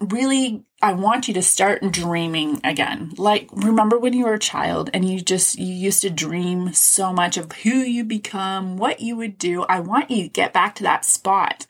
really 0.00 0.64
I 0.82 0.94
want 0.94 1.28
you 1.28 1.34
to 1.34 1.42
start 1.42 1.82
dreaming 1.92 2.60
again. 2.64 3.12
Like 3.18 3.50
remember 3.52 3.98
when 3.98 4.14
you 4.14 4.24
were 4.24 4.34
a 4.34 4.38
child 4.38 4.88
and 4.94 5.06
you 5.06 5.20
just 5.20 5.58
you 5.58 5.66
used 5.66 6.00
to 6.02 6.10
dream 6.10 6.72
so 6.72 7.12
much 7.12 7.36
of 7.36 7.52
who 7.52 7.70
you 7.70 8.04
become, 8.04 8.78
what 8.78 9.00
you 9.00 9.14
would 9.16 9.36
do. 9.36 9.64
I 9.64 9.80
want 9.80 10.10
you 10.10 10.22
to 10.22 10.28
get 10.28 10.54
back 10.54 10.74
to 10.76 10.82
that 10.84 11.04
spot. 11.04 11.66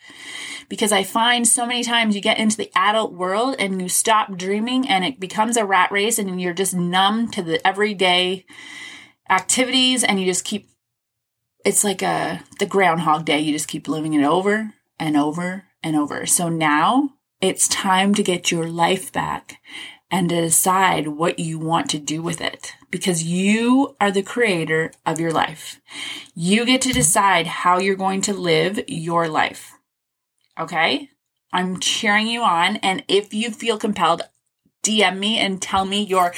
Because 0.69 0.93
I 0.93 1.03
find 1.03 1.49
so 1.49 1.67
many 1.67 1.83
times 1.83 2.15
you 2.15 2.21
get 2.21 2.39
into 2.39 2.57
the 2.57 2.71
adult 2.77 3.13
world 3.13 3.57
and 3.59 3.83
you 3.83 3.89
stop 3.89 4.37
dreaming 4.37 4.89
and 4.89 5.05
it 5.05 5.19
becomes 5.19 5.57
a 5.57 5.65
rat 5.65 5.91
race 5.91 6.17
and 6.17 6.41
you're 6.41 6.55
just 6.55 6.75
numb 6.75 7.29
to 7.33 7.43
the 7.43 7.67
everyday 7.67 8.47
activities 9.29 10.05
and 10.05 10.21
you 10.21 10.27
just 10.27 10.45
keep 10.45 10.71
it's 11.65 11.83
like 11.83 12.01
a 12.01 12.45
the 12.61 12.67
groundhog 12.67 13.25
day. 13.25 13.41
You 13.41 13.53
just 13.53 13.69
keep 13.69 13.89
living 13.89 14.15
it 14.15 14.25
over 14.25 14.73
and 15.01 15.17
over 15.17 15.65
and 15.83 15.97
over. 15.97 16.27
So 16.27 16.49
now 16.49 17.15
it's 17.41 17.69
time 17.69 18.15
to 18.15 18.23
get 18.23 18.51
your 18.51 18.69
life 18.69 19.13
back 19.13 19.61
and 20.11 20.29
to 20.29 20.41
decide 20.41 21.09
what 21.09 21.39
you 21.39 21.59
want 21.59 21.89
to 21.91 21.99
do 21.99 22.23
with 22.23 22.41
it 22.41 22.73
because 22.91 23.23
you 23.23 23.97
are 24.01 24.11
the 24.11 24.23
creator 24.23 24.93
of 25.07 25.21
your 25.21 25.33
life. 25.33 25.81
You 26.35 26.67
get 26.67 26.83
to 26.83 26.93
decide 26.93 27.47
how 27.47 27.79
you're 27.79 27.95
going 27.95 28.21
to 28.23 28.35
live 28.35 28.81
your 28.89 29.29
life. 29.29 29.79
Okay? 30.59 31.11
I'm 31.53 31.81
cheering 31.81 32.27
you 32.27 32.43
on. 32.43 32.77
And 32.77 33.05
if 33.09 33.33
you 33.33 33.51
feel 33.51 33.79
compelled, 33.79 34.23
DM 34.83 35.19
me 35.19 35.39
and 35.39 35.63
tell 35.63 35.85
me 35.85 36.03
your 36.03 36.35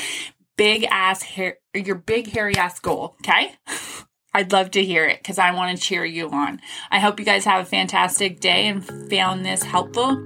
big 0.57 0.85
ass 0.91 1.23
hair, 1.23 1.59
your 1.75 1.97
big 1.97 2.31
hairy 2.31 2.57
ass 2.57 2.79
goal. 2.79 3.17
Okay. 3.21 3.55
I'd 4.35 4.53
love 4.53 4.71
to 4.73 4.85
hear 4.85 5.07
it 5.07 5.19
because 5.19 5.39
I 5.39 5.53
want 5.53 5.77
to 5.77 5.83
cheer 5.83 6.07
you 6.07 6.31
on. 6.31 6.61
I 6.91 7.01
hope 7.01 7.19
you 7.19 7.27
guys 7.27 7.45
have 7.45 7.63
a 7.63 7.69
fantastic 7.69 8.41
day 8.41 8.67
and 8.67 8.83
found 9.11 9.45
this 9.45 9.63
helpful. 9.63 10.17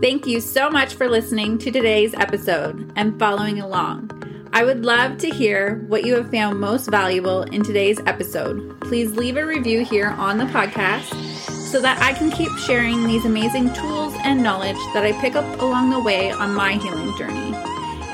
Thank 0.00 0.26
you 0.26 0.40
so 0.40 0.70
much 0.70 0.94
for 0.94 1.10
listening 1.10 1.58
to 1.58 1.70
today's 1.70 2.14
episode 2.14 2.90
and 2.96 3.18
following 3.18 3.60
along. 3.60 4.10
I 4.50 4.64
would 4.64 4.82
love 4.82 5.18
to 5.18 5.28
hear 5.28 5.84
what 5.88 6.06
you 6.06 6.14
have 6.14 6.30
found 6.30 6.58
most 6.58 6.90
valuable 6.90 7.42
in 7.42 7.62
today's 7.62 8.00
episode. 8.06 8.80
Please 8.80 9.12
leave 9.12 9.36
a 9.36 9.44
review 9.44 9.84
here 9.84 10.08
on 10.08 10.38
the 10.38 10.46
podcast 10.46 11.12
so 11.44 11.82
that 11.82 12.00
I 12.00 12.14
can 12.14 12.30
keep 12.30 12.50
sharing 12.56 13.06
these 13.06 13.26
amazing 13.26 13.74
tools 13.74 14.14
and 14.24 14.42
knowledge 14.42 14.78
that 14.94 15.04
I 15.04 15.12
pick 15.20 15.36
up 15.36 15.60
along 15.60 15.90
the 15.90 16.00
way 16.00 16.30
on 16.30 16.54
my 16.54 16.72
healing 16.72 17.14
journey. 17.18 17.52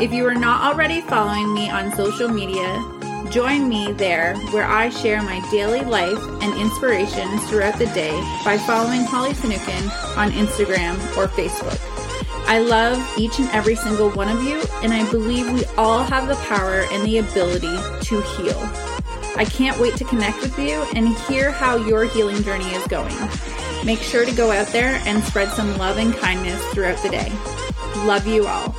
If 0.03 0.12
you 0.12 0.27
are 0.27 0.35
not 0.35 0.62
already 0.62 1.03
following 1.03 1.55
me 1.55 1.70
on 1.70 1.94
social 1.94 2.29
media, 2.29 2.83
join 3.31 3.69
me 3.69 3.93
there 3.93 4.37
where 4.51 4.65
I 4.65 4.89
share 4.89 5.23
my 5.23 5.41
daily 5.51 5.83
life 5.83 6.19
and 6.43 6.61
inspirations 6.61 7.45
throughout 7.49 7.79
the 7.79 7.87
day 7.87 8.12
by 8.45 8.59
following 8.59 9.03
Holly 9.03 9.35
Finucane 9.35 9.91
on 10.17 10.31
Instagram 10.33 10.95
or 11.17 11.29
Facebook. 11.29 11.81
I 12.49 12.61
love 12.61 12.99
each 13.19 13.39
and 13.39 13.49
every 13.51 13.75
single 13.75 14.11
one 14.11 14.29
of 14.29 14.43
you, 14.45 14.62
and 14.83 14.93
I 14.93 15.11
believe 15.11 15.53
we 15.53 15.65
all 15.77 16.03
have 16.05 16.29
the 16.29 16.37
power 16.47 16.85
and 16.93 17.05
the 17.05 17.19
ability 17.19 17.77
to 18.07 18.21
heal. 18.23 18.59
I 19.37 19.45
can't 19.45 19.79
wait 19.79 19.97
to 19.97 20.05
connect 20.05 20.41
with 20.41 20.59
you 20.59 20.87
and 20.95 21.09
hear 21.29 21.51
how 21.51 21.77
your 21.77 22.05
healing 22.05 22.43
journey 22.43 22.67
is 22.67 22.87
going. 22.87 23.17
Make 23.85 23.99
sure 23.99 24.25
to 24.25 24.33
go 24.33 24.53
out 24.53 24.69
there 24.69 25.01
and 25.07 25.23
spread 25.25 25.51
some 25.51 25.77
love 25.77 25.99
and 25.99 26.15
kindness 26.15 26.65
throughout 26.73 27.03
the 27.03 27.09
day. 27.09 27.33
Love 28.07 28.27
you 28.27 28.47
all. 28.47 28.75